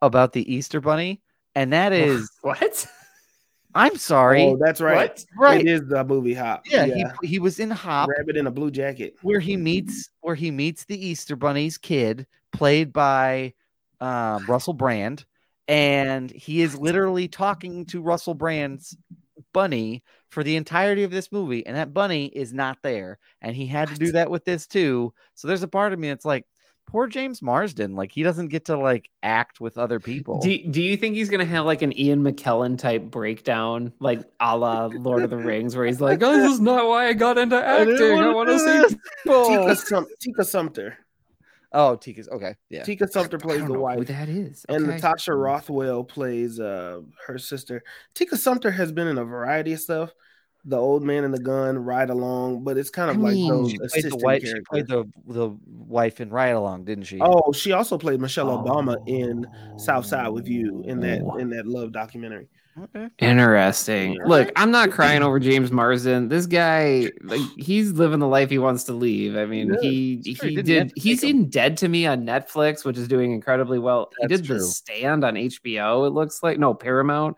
[0.04, 1.22] about the Easter Bunny,
[1.56, 2.86] and that is what?
[3.78, 4.96] I'm sorry, Oh, that's right.
[5.12, 5.26] What?
[5.38, 5.62] right?
[5.62, 6.66] It is the movie Hop.
[6.70, 6.86] yeah,
[7.22, 9.16] He, he was in Hop Rabbit in a blue jacket.
[9.22, 13.54] where he meets where he meets the Easter Bunny's kid, played by
[14.02, 15.26] um, Russell Brand,
[15.68, 18.98] and he is literally talking to Russell Brand's
[19.54, 23.66] bunny for the entirety of this movie, and that bunny is not there, and he
[23.68, 25.14] had to do that with this too.
[25.36, 26.46] So there's a part of me that's like,
[26.88, 30.40] poor James Marsden, like he doesn't get to like act with other people.
[30.40, 34.58] Do, do you think he's gonna have like an Ian McKellen type breakdown, like a
[34.58, 37.38] la Lord of the Rings, where he's like, "Oh, this is not why I got
[37.38, 37.96] into acting.
[38.02, 40.98] I wanna want to do see this." Tika, Sum- Tika Sumpter.
[41.74, 42.84] oh, Tika's okay, yeah.
[42.84, 44.08] Tika Sumpter I plays don't the know who wife.
[44.08, 44.66] that is.
[44.70, 47.84] And Natasha Rothwell plays uh her sister.
[48.16, 50.14] Tika Sumpter has been in a variety of stuff.
[50.70, 53.50] The old man and the gun, ride along, but it's kind of I like mean,
[53.50, 54.42] those She played the assistant wife.
[54.42, 54.66] She characters.
[54.70, 57.20] played the the wife in Ride Along, didn't she?
[57.22, 59.78] Oh, she also played Michelle Obama in Oh.
[59.78, 61.38] South Side with You in that oh.
[61.38, 62.50] in that love documentary.
[62.84, 63.08] okay.
[63.20, 64.20] Interesting.
[64.26, 66.28] Look, I'm not crying over James Marsden.
[66.28, 69.36] This guy, like, he's living the life he wants to leave.
[69.38, 70.50] I mean, Yeah, he it's true.
[70.50, 71.02] he He didn't have did.
[71.02, 71.38] He's take 'em.
[71.44, 74.10] in Dead to Me on Netflix, which is doing incredibly well.
[74.20, 74.58] he did true.
[74.58, 76.06] The Stand on HBO.
[76.08, 77.38] It looks like no Paramount.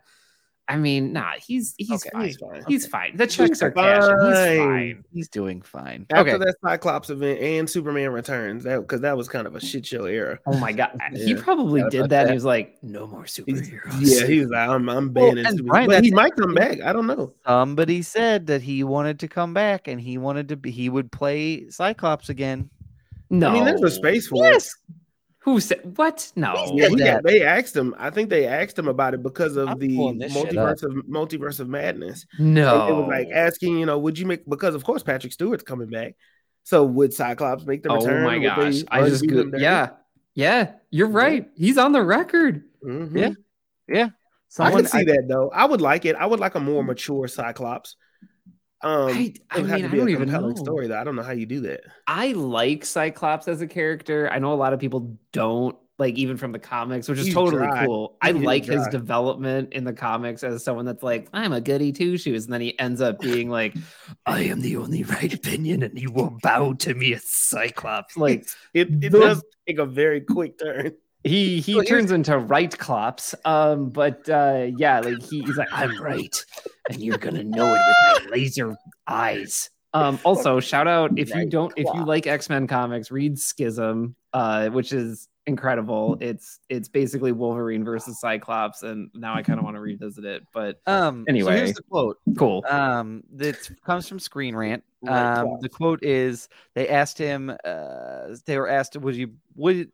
[0.70, 2.26] I mean, nah, he's he's Okay, fine.
[2.26, 2.64] He's fine.
[2.68, 3.16] He's fine.
[3.16, 4.16] The checks are cashing.
[4.28, 5.04] He's fine.
[5.12, 6.06] He's doing fine.
[6.10, 6.44] After okay.
[6.44, 10.04] that Cyclops event and Superman Returns, that because that was kind of a shit show
[10.04, 10.38] era.
[10.46, 12.08] Oh my god, he probably Forgot did that.
[12.08, 12.28] That.
[12.28, 15.56] he was like, "No more He's- superheroes." yeah, he was like, I'm, I'm banning and
[15.58, 15.66] Superman.
[15.66, 16.80] Brian, but he that's- might come back.
[16.82, 17.32] I don't know.
[17.44, 21.10] Somebody said that he wanted to come back and he wanted to be he would
[21.10, 22.70] play Cyclops again.
[23.28, 23.48] no.
[23.50, 24.72] I mean, there's a space for Yes.
[25.44, 26.30] Who said what?
[26.36, 26.52] No.
[26.52, 26.74] it.
[26.74, 27.14] Yeah, said he that.
[27.14, 27.94] got, they asked him.
[27.98, 30.82] I think they asked him about it because of I'm the pulling this shit multiverse
[30.82, 32.26] of multiverse of madness.
[32.38, 32.88] No.
[32.88, 35.88] It was like asking, you know, would you make because of course Patrick Stewart's coming
[35.88, 36.14] back.
[36.64, 38.22] So would Cyclops make the oh return?
[38.24, 38.80] Oh my gosh.
[38.80, 39.90] they I just undo go- yeah.
[40.34, 41.48] Yeah, you're right.
[41.56, 42.62] He's on the record.
[42.86, 43.16] Mhm.
[43.18, 43.30] Yeah.
[43.88, 44.04] Yeah.
[44.04, 44.10] I
[44.48, 45.50] Someone can see that though.
[45.50, 46.16] I would like it.
[46.16, 47.96] I would like a more mature Cyclops.
[48.82, 50.62] Um, I- it I would have mean, to I be a even compelling know.
[50.62, 50.98] story though.
[50.98, 51.80] I don't know how you do that.
[52.06, 54.28] I like Cyclops as a character.
[54.32, 57.34] I know a lot of people don't, like even from the comics, which is He's
[57.34, 57.84] totally dry.
[57.84, 58.16] cool.
[58.22, 58.90] I He's like his dry.
[58.90, 62.62] development in the comics as someone that's like, I'm a goody two shoes, and then
[62.62, 63.74] he ends up being like,
[64.24, 68.16] I am the only right opinion, and you will bow to me as Cyclops.
[68.16, 70.92] Like It it The- does take a very quick turn.
[71.24, 73.34] He he So turns into right clops.
[73.44, 76.44] Um, but uh yeah, like he, he's like, I'm right,
[76.88, 79.70] and you're gonna know it with my laser eyes.
[79.92, 84.68] Um, also shout out if you don't if you like X-Men comics, read Schism, uh,
[84.68, 86.16] which is incredible.
[86.20, 90.44] It's it's basically Wolverine versus Cyclops, and now I kind of want to revisit it,
[90.54, 91.56] but Um so Anyway.
[91.56, 92.18] here's the quote.
[92.38, 92.64] cool.
[92.68, 94.84] Um that comes from Screen Rant.
[95.08, 99.90] Um the quote is they asked him uh they were asked would you would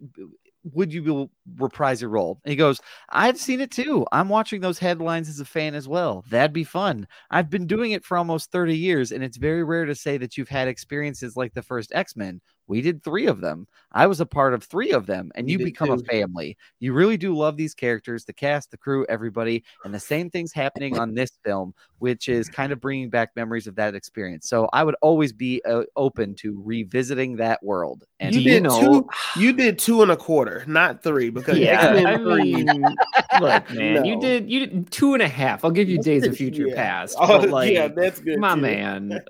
[0.73, 2.41] would you be- reprise your role?
[2.45, 4.07] And he goes, I've seen it too.
[4.13, 6.25] I'm watching those headlines as a fan as well.
[6.29, 7.07] That'd be fun.
[7.31, 10.37] I've been doing it for almost 30 years, and it's very rare to say that
[10.37, 12.41] you've had experiences like the first X Men.
[12.69, 13.67] We did three of them.
[13.93, 16.57] I was a part of three of them, and You you did become a family.
[16.81, 20.53] You really do love these characters, the cast, the crew, everybody, and the same thing's
[20.53, 24.49] happening on this film, which is kind of bringing back memories of that experience.
[24.49, 28.05] So I would always be uh, open to revisiting that world.
[28.21, 28.81] And You Do did know?
[28.81, 32.83] two- You did two and a quarter, not three, because yeah, X-Men I 3 mean,
[33.41, 35.65] look, man, you did you did two and a half.
[35.65, 36.75] I'll give you Days of Future Yeah.
[36.75, 37.17] Past.
[37.19, 38.39] Oh, but like, yeah, that's good.
[38.39, 38.61] my too.
[38.61, 39.21] man.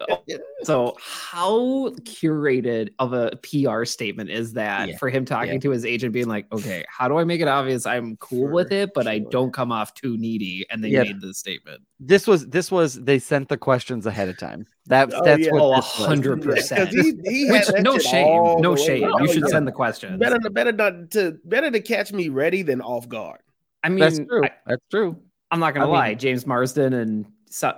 [0.62, 4.96] So, how curated of a PR statement is that Yeah.
[4.98, 5.58] for him talking Yeah.
[5.60, 8.72] to his agent, being like, "Okay, how do I make it obvious I'm cool with
[8.72, 11.02] it, but I don't come off too needy?" And they Yeah.
[11.04, 11.80] made the statement.
[11.98, 14.66] this was this was they sent the questions ahead of time.
[14.86, 15.52] That Oh, that's yeah.
[15.52, 16.06] what Oh, a this was.
[16.06, 16.90] hundred percent.
[16.90, 18.86] he- he Which no shame, no the way.
[18.86, 19.10] shame.
[19.12, 19.48] Oh, You should yeah.
[19.48, 20.18] send the questions.
[20.18, 23.40] Better, better not to better to catch me ready than off guard.
[23.82, 24.44] I mean, That's true.
[24.44, 25.16] I, That's true.
[25.50, 26.08] I'm not gonna I lie.
[26.10, 27.26] mean- James Marsden and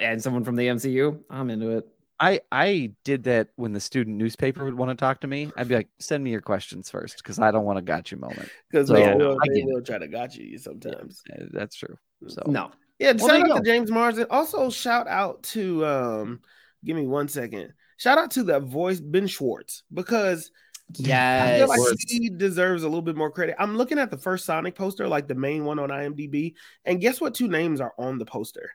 [0.00, 1.86] and someone from the MCU, I'm into it.
[2.20, 5.50] I I did that when the student newspaper would want to talk to me.
[5.56, 8.48] I'd be like, send me your questions first because I don't want a gotcha moment.
[8.70, 11.22] Because So, they, will, they will try to got you sometimes.
[11.32, 11.96] Uh, That's true.
[12.26, 13.70] So No, Yeah, Well, shout there you out to.
[13.70, 14.26] James Marsden.
[14.30, 16.40] Also, shout out to um,
[16.84, 17.72] give me one second.
[17.98, 20.50] Shout out to that voice Ben Schwartz because
[20.90, 23.56] I yes, feel like he deserves a little bit more credit.
[23.58, 26.54] I'm looking at the first Sonic poster, like the main one on IMDb,
[26.84, 27.34] and guess what?
[27.34, 28.70] Two names are on the poster: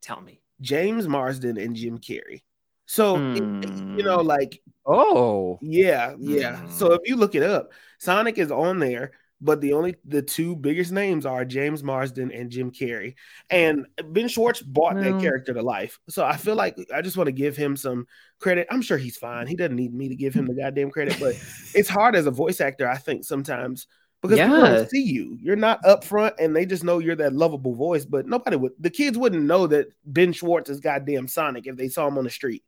[0.00, 0.40] tell me.
[0.60, 2.42] James Marsden and Jim Carrey.
[2.86, 3.96] So it- Hmm.
[3.98, 6.66] you know, like oh yeah, yeah.
[6.68, 10.54] So if you look it up, Sonic is on there, but the only the two
[10.56, 13.14] biggest names are James Marsden and Jim Carrey.
[13.50, 15.98] And Ben Schwartz bought Well- that character to life.
[16.08, 18.06] So I feel like I just want to give him some
[18.38, 18.66] credit.
[18.70, 19.46] I'm sure he's fine.
[19.46, 21.34] He doesn't need me to give him the goddamn credit, but
[21.74, 23.86] it's hard as a voice actor, I think, sometimes.
[24.22, 25.36] Because people don't see you.
[25.42, 28.72] You're not up front and they just know you're that lovable voice, but nobody would
[28.80, 32.24] the kids wouldn't know that Ben Schwartz is goddamn Sonic if they saw him on
[32.24, 32.64] the street.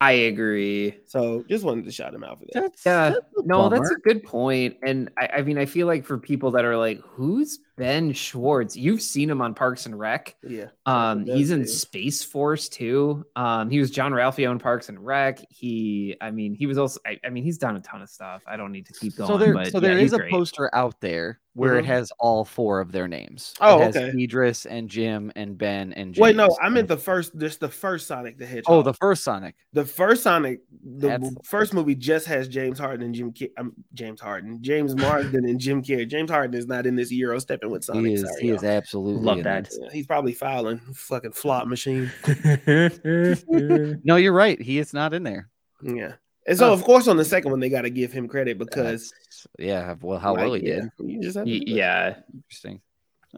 [0.00, 0.94] I agree.
[1.06, 2.62] So just wanted to shout him out for that.
[2.62, 4.76] that's Yeah, that's a no, that's a good point.
[4.82, 8.76] And I, I mean, I feel like for people that are like, "Who's Ben Schwartz?"
[8.76, 10.36] You've seen him on Parks and Rec.
[10.42, 10.66] Yeah.
[10.86, 11.68] Um, he's in it.
[11.68, 13.24] Space Force too.
[13.36, 15.40] Um, he was Jean-Ralphio in Parks and Rec.
[15.50, 17.00] He, I mean, he was also.
[17.06, 18.42] I, I mean, he's done a ton of stuff.
[18.46, 19.28] I don't need to keep going.
[19.28, 20.30] so there but so there he's is a great.
[20.30, 21.86] poster out there where it Mhm.
[21.86, 23.54] has all four of their names.
[23.60, 24.22] Oh, it has okay.
[24.24, 26.20] Idris and Jim and Ben and James.
[26.20, 27.38] Wait, no, I meant the first.
[27.38, 28.64] This the first Sonic the Hedgehog.
[28.66, 29.54] oh the first Sonic.
[29.72, 30.62] the first Sonic.
[30.98, 33.32] The That's- first movie just has James Harden and Jim.
[33.38, 36.08] Ca- um, James Harden, James Marsden, and Jim Carrey.
[36.08, 38.06] James Harden is not in this Euro stepping with Sonic.
[38.06, 38.70] He is sorry, he is y'all.
[38.72, 39.64] absolutely Love that.
[39.64, 39.78] this.
[39.92, 42.10] He's probably filing fucking flop machine.
[44.04, 44.60] No, you're right.
[44.60, 45.48] He is not in there.
[45.82, 46.12] Yeah,
[46.46, 46.72] and so Huh.
[46.72, 49.94] of course on the second one they got to give him credit because That's- yeah,
[50.00, 50.90] well, how well he yeah, did.
[51.10, 52.80] You just have to Y- yeah, Interesting.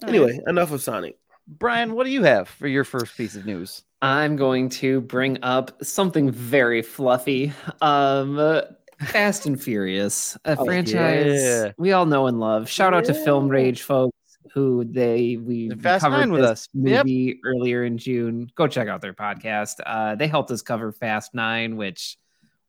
[0.03, 0.09] All right.
[0.09, 1.17] Anyway, enough of Sonic.
[1.49, 3.83] Brian, what do you have for your first piece of news?
[4.03, 7.53] I'm going to bring up something very fluffy.
[7.81, 8.63] Um, uh,
[9.01, 11.73] Fast and Furious, a Oh, franchise yeah.
[11.79, 12.69] we all know and love.
[12.69, 14.16] Shout out to Film Rage folks
[14.53, 16.69] who they we And Fast covered Nine with this us.
[16.75, 17.07] Yep.
[17.07, 18.51] movie earlier in June.
[18.55, 19.75] Go check out their podcast.
[19.85, 22.17] Uh, they helped us cover Fast Nine, which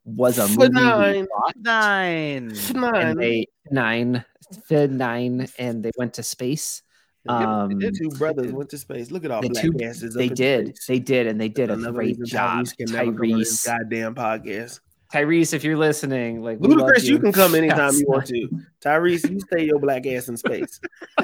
[0.06, 1.28] was a For movie we nine.
[1.28, 2.54] thought, Nine.
[2.74, 2.96] Nine.
[3.08, 4.24] and they nine,
[4.66, 6.82] Fid nine, and they went to space.
[7.28, 9.12] Um, the two brothers went to space.
[9.12, 10.16] Look at all the black two- asses.
[10.16, 10.86] up they did, space.
[10.88, 12.64] they did, and they did a great job.
[12.66, 14.80] Tyrese can never come on this Tyrese, goddamn podcast.
[15.14, 18.00] Tyrese, if you're listening, like we love Ludacris, you can come anytime Yes.
[18.00, 18.50] you want to.
[18.82, 20.80] Tyrese, you stay your black ass in space.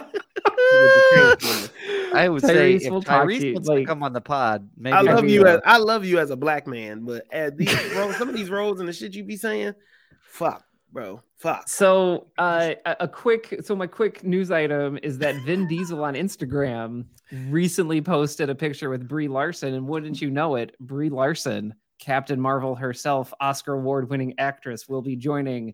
[2.16, 4.14] I would say Tyrese if will talk to Tyrese you, wants like- to come on
[4.14, 7.06] the pod, maybe I love Maybe, you as I love you as a black man,
[7.06, 9.74] but at these roles, some of these roles and the shit you be saying,
[10.22, 11.68] fuck, bro, fuck.
[11.68, 16.14] So, uh, a, a quick, so my quick news item is that Vin Diesel on
[16.14, 17.06] Instagram
[17.48, 22.40] recently posted a picture with Brie Larson, and wouldn't you know it, Brie Larson, Captain
[22.40, 25.74] Marvel herself, Oscar award-winning actress, will be joining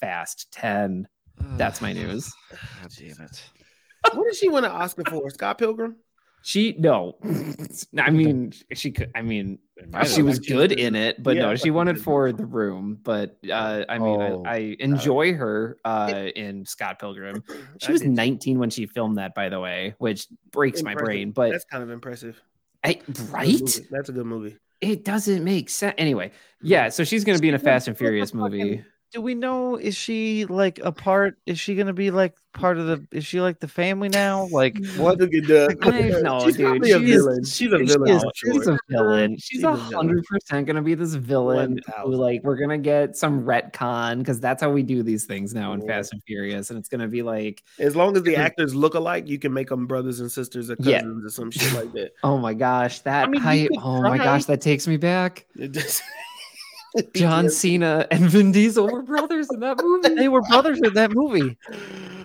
[0.00, 1.08] Fast Ten.
[1.56, 2.32] That's my news.
[2.50, 3.42] God damn it.
[4.12, 5.30] What did she win an Oscar for?
[5.30, 5.96] Scott Pilgrim?
[6.44, 7.18] She no,
[7.96, 9.12] I mean she could.
[9.14, 9.60] I mean
[9.94, 11.98] I she was like she good in it, but Yeah, no, she thought won it
[12.00, 12.98] for the room.
[13.00, 17.44] But uh, I mean, Oh, I, I enjoy her uh, in Scott Pilgrim.
[17.80, 21.30] She was 19 when she filmed that, by the way, which breaks my brain.
[21.30, 22.40] But that's kind of impressive.
[22.82, 23.86] I, Good right, movie.
[23.92, 24.56] That's a good movie.
[24.80, 25.94] it doesn't make sense.
[25.96, 26.88] Anyway, yeah.
[26.88, 28.84] So she's going to be in a Fast and Furious movie.
[29.12, 31.36] Do we know is she like a part?
[31.44, 33.06] Is she gonna be like part of the?
[33.12, 34.48] Is she like the family now?
[34.50, 35.18] Like what?
[35.18, 35.76] Look at that.
[35.82, 36.66] I know, she's dude.
[36.66, 37.44] probably a She's- villain.
[37.44, 38.08] She's a She villain.
[38.16, 39.32] is- she's a villain.
[39.36, 41.78] She's She's a a hundred percent gonna be this villain.
[42.04, 45.74] Who, like we're gonna get some retcon because that's how we do these things now
[45.74, 45.88] in Yeah.
[45.88, 49.28] Fast and Furious, and it's gonna be like, As long as the actors look alike,
[49.28, 51.00] you can make them brothers and sisters or Yeah.
[51.02, 52.12] cousins or some shit like that.
[52.22, 53.68] oh my gosh, that I mean, you hype.
[53.68, 55.44] could Oh my gosh, that takes me back.
[56.94, 60.14] It just- John Cena and Vin Diesel were brothers in that movie.
[60.14, 61.56] They were brothers in that movie.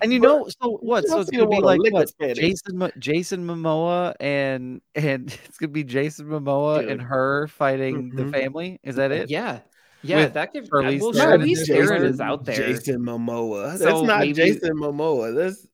[0.02, 1.08] And you know, so what?
[1.08, 2.12] So it's gonna be like what?
[2.36, 6.90] Jason Jason Momoa and and it's gonna be Jason Momoa Dude.
[6.92, 8.32] and her fighting the Mhm.
[8.32, 8.80] family.
[8.84, 9.30] Is that it?
[9.32, 9.60] Yeah,
[10.04, 10.70] yeah, With that could.
[10.70, 12.56] Charlize well, Theron Charlize and Theron Jason- is out there.
[12.56, 13.70] Jason Momoa.
[13.72, 15.34] That's So not maybe- Jason Momoa.
[15.36, 15.66] That's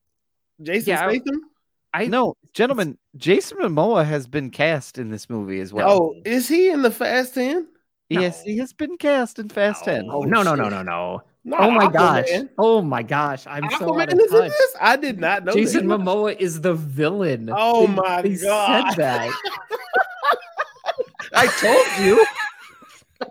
[0.62, 1.40] Jason Yeah, Statham.
[1.92, 5.90] I No, gentlemen, Jason Momoa has been cast in this movie as well.
[5.92, 7.68] Oh, is he in the Fast Ten?
[8.10, 10.06] Yes, he has been cast in Fast Ten.
[10.10, 11.22] Oh, Oh, no, no, no, no, no.
[11.46, 12.28] Not Oh my gosh.
[12.56, 13.46] Oh my gosh.
[13.46, 14.48] I'm so Aquaman out of is in touch.
[14.50, 14.76] this?
[14.80, 15.52] I did not know.
[15.52, 15.98] Jason that.
[16.00, 17.50] Momoa is the villain.
[17.54, 18.94] Oh They- my they God.
[18.94, 19.30] said that.
[21.34, 22.24] I told you.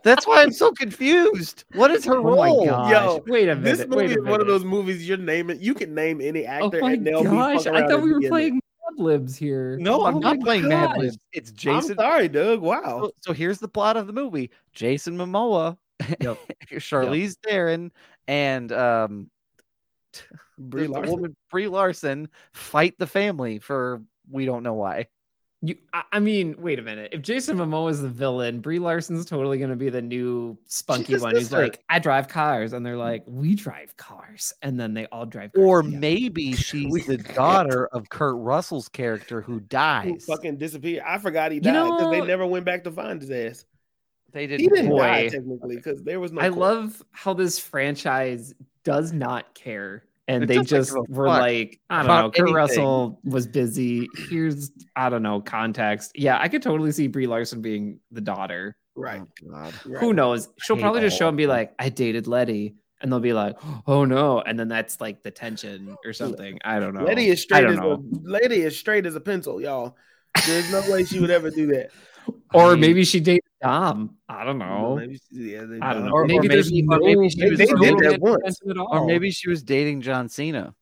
[0.04, 1.64] That's why I'm so confused.
[1.74, 2.66] What is her Oh role?
[2.66, 2.92] my gosh.
[2.92, 3.78] Yo, wait a minute.
[3.78, 5.60] This movie wait a is one of those movies you're naming.
[5.62, 7.64] You can name any Oh actor my and they'll gosh.
[7.64, 8.30] be I thought we were be it.
[8.30, 9.78] playing Mad Libs here.
[9.78, 11.18] No, I'm Oh not my playing Mad Libs.
[11.32, 11.96] It's I'm Jason.
[11.98, 12.62] sorry, Doug.
[12.62, 13.02] Wow.
[13.04, 15.78] So, so here's the plot of the movie: Jason Momoa,
[16.20, 16.38] Yep.
[16.74, 17.92] Charlize Theron,
[18.28, 19.30] and um,
[20.58, 21.12] Brie Larson.
[21.16, 25.08] woman Brie Larson fight the family for we don't know why.
[25.66, 27.11] You, I, I mean, wait a minute.
[27.14, 31.18] If Jason Momoa is the villain, Brie Larson's totally going to be the new spunky
[31.18, 31.34] one.
[31.34, 35.26] Who's like, I drive cars, and they're like, we drive cars, and then they all
[35.26, 35.53] drive.
[35.53, 35.99] Cars Or together.
[36.01, 40.26] maybe she's the daughter of Kurt Russell's character who Who dies.
[40.26, 41.01] fucking disappeared.
[41.07, 43.66] I forgot he died because they know- never went back to find his ass.
[44.34, 44.68] They didn't.
[44.74, 46.41] didn't die technically because there was no.
[46.41, 46.59] I court.
[46.59, 48.53] love how this franchise
[48.84, 50.03] does not care.
[50.28, 52.40] And It they doesn't just give a were fuck like, I don't about know, Kurt
[52.40, 52.56] anything.
[52.56, 54.08] Russell was busy.
[54.30, 56.12] Here's, I don't know, context.
[56.16, 58.78] Yeah, I could totally see Brie Larson being the daughter.
[58.96, 59.22] right.
[59.22, 59.74] Oh, God.
[59.86, 60.00] right.
[60.00, 60.48] Who knows?
[60.62, 62.76] She'll probably just show and be like, I dated Letty.
[63.02, 64.40] And they'll be like, oh no.
[64.40, 66.58] And then that's like the tension or something.
[66.64, 67.04] I don't know.
[67.04, 67.96] Letty is straight as know.
[67.96, 69.98] a lady is straight as a pencil, y'all.
[70.48, 71.90] There's no way she would ever do that.
[72.54, 74.09] Or I mean- maybe she dated Dom.
[74.09, 74.95] Mm, I don't know.
[74.97, 76.11] Maybe, yeah, they I don't know.
[76.11, 78.59] Or- or maybe there's maybe- no, maybe she They- was they did that once.
[78.91, 80.76] Or maybe she was dating John Cena.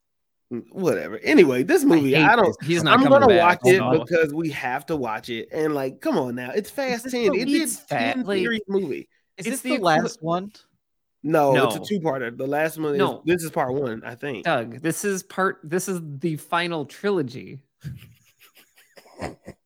[0.51, 1.17] Mm, whatever.
[1.19, 2.45] Anyway, this movie, hate I, don't.
[2.59, 2.67] this.
[2.67, 5.47] He's not I'm gonna back, watch it so- because we have to watch it.
[5.53, 7.31] And like, come on now, it's Fast this Ten.
[7.31, 9.07] the It lead is fat- ten like- series movie.
[9.37, 10.51] Is It's this the the, last one?
[11.23, 11.67] No, No.
[11.67, 12.35] it's a two-parter.
[12.35, 13.21] The last one is No.
[13.25, 14.43] this is part one, I think.
[14.43, 17.59] Doug, this is part this is the final trilogy.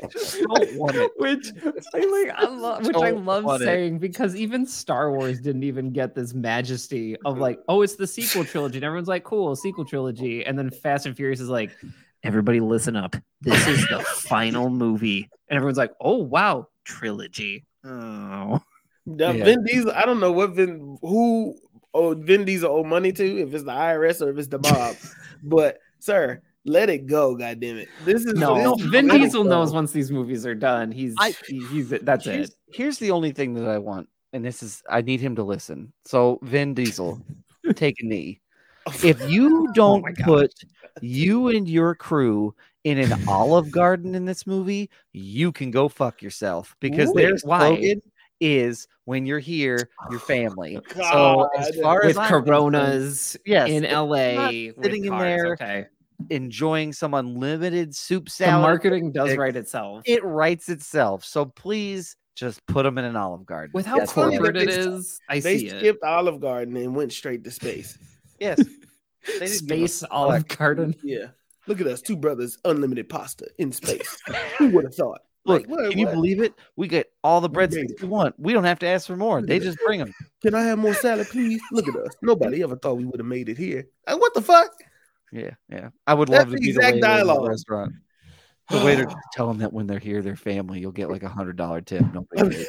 [0.00, 1.10] don't want it.
[1.16, 1.52] which
[1.94, 3.66] I like I love which I love want it.
[3.66, 8.06] saying because even Star Wars didn't even get this majesty of like, oh, it's the
[8.06, 8.78] sequel trilogy.
[8.78, 10.44] And everyone's like, cool, sequel trilogy.
[10.44, 11.70] And then Fast and Furious is like,
[12.22, 13.16] everybody listen up.
[13.40, 15.28] This is the final movie.
[15.48, 17.64] And everyone's like, oh wow, trilogy.
[17.84, 18.60] Oh.
[19.06, 19.44] Now, Yeah.
[19.44, 21.56] Vin Diesel, I don't know what Vin who
[21.94, 24.96] oh Vin Diesel owe money to, if it's the IRS or if it's the mob.
[25.42, 27.88] but sir, let it go, God damn it.
[28.04, 30.90] This is No, this, Vin Diesel knows once these movies are done.
[30.90, 32.54] He's I- he- he's that's here's, it.
[32.72, 35.92] here's the only thing that I want, and this is I need him to listen.
[36.04, 37.20] So Vin Diesel,
[37.74, 38.40] take a knee.
[39.02, 40.24] If you oh don't my gosh.
[40.24, 40.54] put
[41.00, 42.54] you and your crew
[42.84, 47.36] in an Olive Garden in this movie, you can go fuck yourself because Wait, their
[47.42, 47.58] why?
[47.68, 48.00] slogan
[48.40, 53.68] is "When you're here, your family." so as far With as I'm concerned, Coronas yes,
[53.70, 55.86] in LA, sitting in cars, there, Okay.
[56.30, 60.02] Enjoying some unlimited soup The salad, marketing does it- write itself.
[60.06, 61.24] it writes itself.
[61.24, 63.70] So please just put them in an Olive Garden.
[63.74, 64.24] With how That's all.
[64.24, 65.78] funny corporate that it they- is, I They see it.
[65.78, 67.98] skipped Olive Garden and went straight to space.
[68.40, 68.60] Yes.
[69.26, 70.94] They didn't give a Space Olive Garden.
[71.02, 71.26] Yeah.
[71.66, 74.16] Look at us, two brothers, unlimited pasta in space.
[74.58, 75.20] Who would have thought?
[75.44, 76.54] Look, Like, what- can you believe it?
[76.76, 78.36] We get all the We breadsticks we want.
[78.38, 79.42] We don't have to ask for more.
[79.42, 80.14] They just bring them.
[80.40, 81.60] Can I have more salad, please?
[81.72, 82.14] Look at us.
[82.22, 83.86] Nobody ever thought we would have made it here.
[84.06, 84.70] Like, what the fuck?
[85.32, 85.90] Yeah, yeah.
[86.06, 87.48] I would That's love to the be the waiter dialogue.
[87.48, 87.94] restaurant.
[88.70, 91.28] The waiter just tell them that when they're here, their family, you'll get like a
[91.28, 92.04] hundred dollar tip.
[92.12, 92.26] Deal.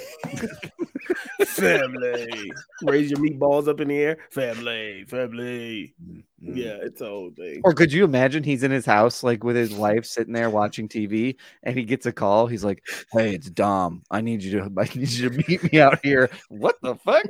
[1.48, 2.52] family.
[2.84, 4.18] Raise your meatballs up in the air.
[4.32, 5.94] Family, family.
[6.04, 6.24] Mm.
[6.42, 7.62] Yeah, it's a whole thing.
[7.66, 10.88] Or could you imagine he's in his house, like with his wife, sitting there watching
[10.88, 12.48] TV, and he gets a call.
[12.48, 12.82] He's like,
[13.12, 14.04] "Hey, it's Dom.
[14.10, 17.26] I need you to, I need you to meet me out here." What the fuck?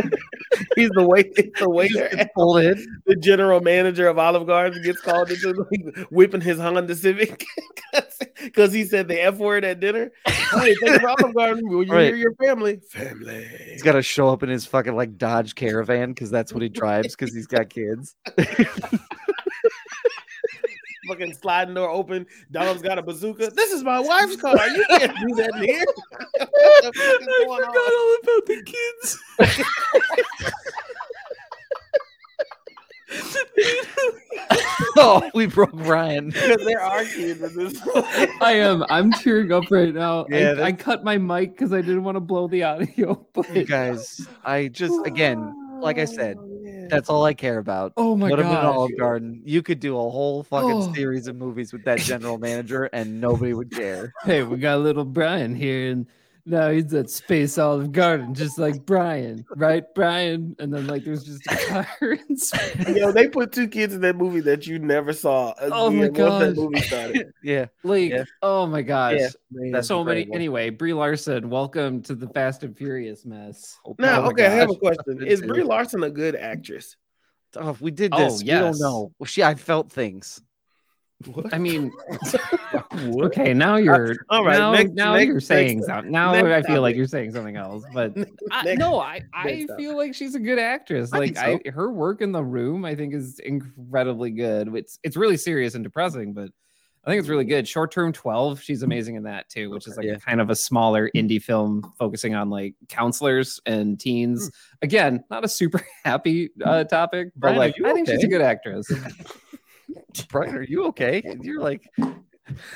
[0.76, 2.28] He's the wait, the He waiter.
[2.34, 2.86] pulled in.
[3.06, 7.44] The general manager of Olive Garden gets called into the, whipping his Honda Civic
[8.42, 10.10] because he said the F word at dinner.
[10.26, 11.68] Hey, you for Olive Garden.
[11.68, 12.06] Will you Right.
[12.06, 12.80] hear your family?
[12.90, 13.46] Family.
[13.70, 16.68] He's got to show up in his fucking like Dodge Caravan because that's what he
[16.68, 18.14] drives because he's got kids.
[21.08, 22.24] fucking sliding door open.
[22.52, 23.50] Dom's got a bazooka.
[23.50, 24.68] This is my wife's car.
[24.68, 25.84] You can't do that in here.
[25.84, 27.76] what the fuck is going on?
[27.76, 29.18] all about the kids.
[34.96, 36.30] oh, we broke Brian.
[36.30, 37.80] because there are kids in this.
[38.40, 38.84] I am.
[38.88, 40.26] I'm tearing up right now.
[40.28, 43.26] Yeah, I, I cut my mic because I didn't want to blow the audio.
[43.32, 47.92] But You guys, I just again, like I said, oh, that's all I care about.
[47.96, 48.64] oh my Put him in god.
[48.64, 49.40] Olive Garden.
[49.44, 50.92] You could do a whole fucking Oh.
[50.94, 54.12] series of movies with that general manager, and nobody would care.
[54.24, 56.06] Hey, we got little Brian here, and
[56.44, 60.56] now he's at Space Olive Garden, just like Brian, right, Brian?
[60.58, 61.86] And then like there's just a car
[62.28, 62.96] in space.
[62.96, 65.50] Yo, they put two kids in that movie that you never saw.
[65.50, 67.32] Uh, oh my again once that movie started.
[67.42, 68.24] Yeah, Like, Yeah.
[68.42, 69.18] oh my gosh.
[69.18, 69.28] Yeah,
[69.72, 70.20] that's so many.
[70.22, 70.36] incredible.
[70.36, 73.78] Anyway, Brie Larson, welcome to the Fast and Furious mess.
[73.98, 75.24] Now, Oh my okay, I have a question.
[75.26, 76.96] Is Brie Larson a good actress?
[77.56, 78.42] Oh, we did Oh, this.
[78.42, 79.12] We don't know.
[79.18, 80.40] Well, She, I felt things.
[81.26, 81.52] What?
[81.54, 81.92] I mean,
[82.94, 86.10] okay, now you're all right, Now, next- now next- you're saying something.
[86.12, 87.84] Now next I feel like you're saying something else.
[87.92, 88.12] But
[88.50, 89.76] I, Next- no, I I next topic.
[89.84, 91.12] feel like she's a good actress.
[91.12, 94.74] I Like think I, her work in the room, I think is incredibly good.
[94.74, 96.50] It's it's really serious and depressing, but
[97.04, 97.66] I think it's really good.
[97.66, 100.12] Short term twelve, she's amazing in that too, which is like Yeah.
[100.14, 104.50] a kind of a smaller indie film focusing on like counselors and teens.
[104.82, 108.28] Again, not a super happy uh, topic, but Brian, like you I think she's a
[108.28, 108.86] good actress.
[110.28, 111.22] Brian, are you okay?
[111.40, 111.88] You're like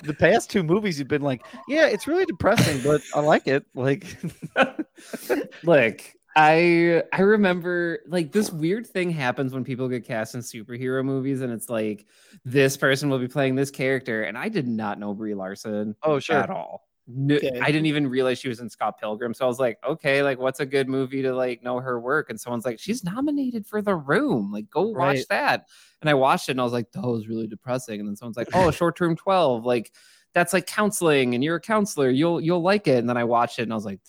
[0.03, 0.99] the past two movies.
[0.99, 3.65] You've been like, yeah, it's really depressing, but I like it.
[3.75, 4.17] Like,
[5.63, 6.03] Look,
[6.37, 11.41] I I remember like this weird thing happens when people get cast in superhero movies,
[11.41, 12.07] and it's like
[12.45, 16.19] this person will be playing this character, and I did not know Brie Larson oh
[16.19, 16.37] sure.
[16.37, 16.87] at all.
[17.09, 17.61] No, Okay.
[17.61, 20.39] I didn't even realize she was in Scott Pilgrim, so I was like, okay, like
[20.39, 22.31] what's a good movie to like know her work?
[22.31, 25.27] And someone's like, she's nominated for The Room, like go watch Right.
[25.31, 25.69] that.
[26.01, 28.01] And I watched it, and I was like, that was really depressing.
[28.01, 29.93] And then someone's like, oh, Short Term Twelve, like
[30.35, 32.99] that's like counseling, and you're a counselor, you'll you'll like it.
[32.99, 34.01] And then I watched it, and I was like,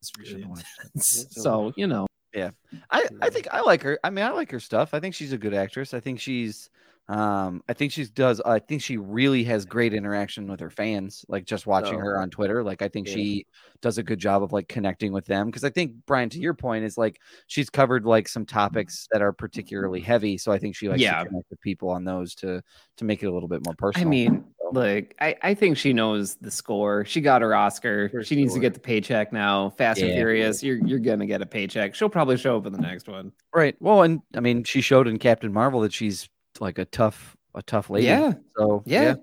[0.00, 0.64] this really Should've makes
[0.94, 1.26] watched sense.
[1.30, 2.50] So you know, Yeah.
[2.90, 3.98] I, I think I like her.
[4.04, 4.92] I mean, I like her stuff.
[4.92, 5.94] I think she's a good actress.
[5.94, 6.68] I think she's,
[7.08, 8.40] um, I think she does.
[8.42, 11.24] I think she really has great interaction with her fans.
[11.28, 12.62] Like just watching Oh, her on Twitter.
[12.62, 13.14] Like I think yeah.
[13.14, 13.46] she
[13.80, 15.46] does a good job of like connecting with them.
[15.46, 19.22] Because I think Brian, to your point, is like she's covered like some topics that
[19.22, 20.36] are particularly heavy.
[20.36, 21.20] So I think she likes Yeah.
[21.20, 22.62] to connect with people on those to
[22.98, 24.06] to make it a little bit more personal.
[24.06, 27.06] I mean, like I, I think she knows the score.
[27.06, 28.10] She got her Oscar.
[28.10, 29.70] For she needs to get the paycheck now.
[29.70, 31.94] Fast and Furious, you're you're gonna get a paycheck.
[31.94, 33.32] She'll probably show up in the next one.
[33.54, 33.76] right.
[33.80, 36.28] Well, and I mean, she showed in Captain Marvel that she's
[36.60, 38.06] like a tough a tough lady.
[38.06, 38.34] Yeah.
[38.56, 39.16] So Yeah.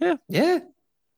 [0.00, 0.16] Yeah.
[0.28, 0.58] Yeah.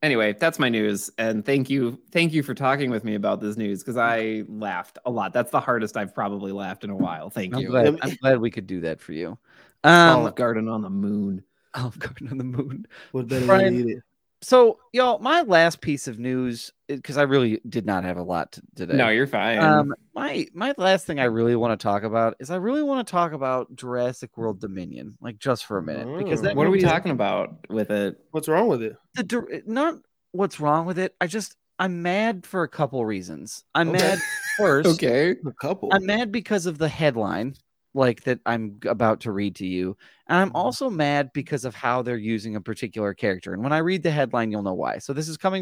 [0.01, 1.09] Anyway, that's my news.
[1.17, 1.99] And thank you.
[2.11, 5.33] Thank you for talking with me about this news because I laughed a lot.
[5.33, 7.31] That's the hardest I've probably laughed in a while.
[7.31, 7.69] Thank I'm you.
[7.69, 9.37] glad, I'm glad we could do that for you.
[9.83, 11.43] Um, Olive Garden on the moon.
[11.73, 12.85] Olive Garden on the moon.
[13.13, 14.03] What better Brian, way to eat it?
[14.45, 18.51] So, y'all, my last piece of news, because I really did not have a lot
[18.51, 18.95] t- today.
[18.95, 19.57] No, you're fine.
[19.57, 23.07] um, my my last thing I really want to talk about is I really want
[23.07, 26.53] to talk about Jurassic World Dominion, like just for a minute, because Mm.
[26.55, 28.19] what are we movie is- talking about with it?
[28.31, 28.95] What's wrong with it?
[29.15, 29.95] the not
[30.31, 31.15] what's wrong with it.
[31.19, 33.63] I just I'm mad for a couple reasons.
[33.73, 33.97] I'm Okay.
[33.97, 34.19] mad
[34.57, 34.89] first.
[34.89, 35.31] Okay.
[35.31, 35.89] A couple.
[35.91, 37.55] I'm mad because of the headline,
[37.95, 39.97] like that I'm about to read to you.
[40.27, 40.55] And I'm Mhm.
[40.55, 43.53] also mad because of how they're using a particular character.
[43.53, 44.97] And when I read the headline, you'll know why.
[44.99, 45.53] So this is coming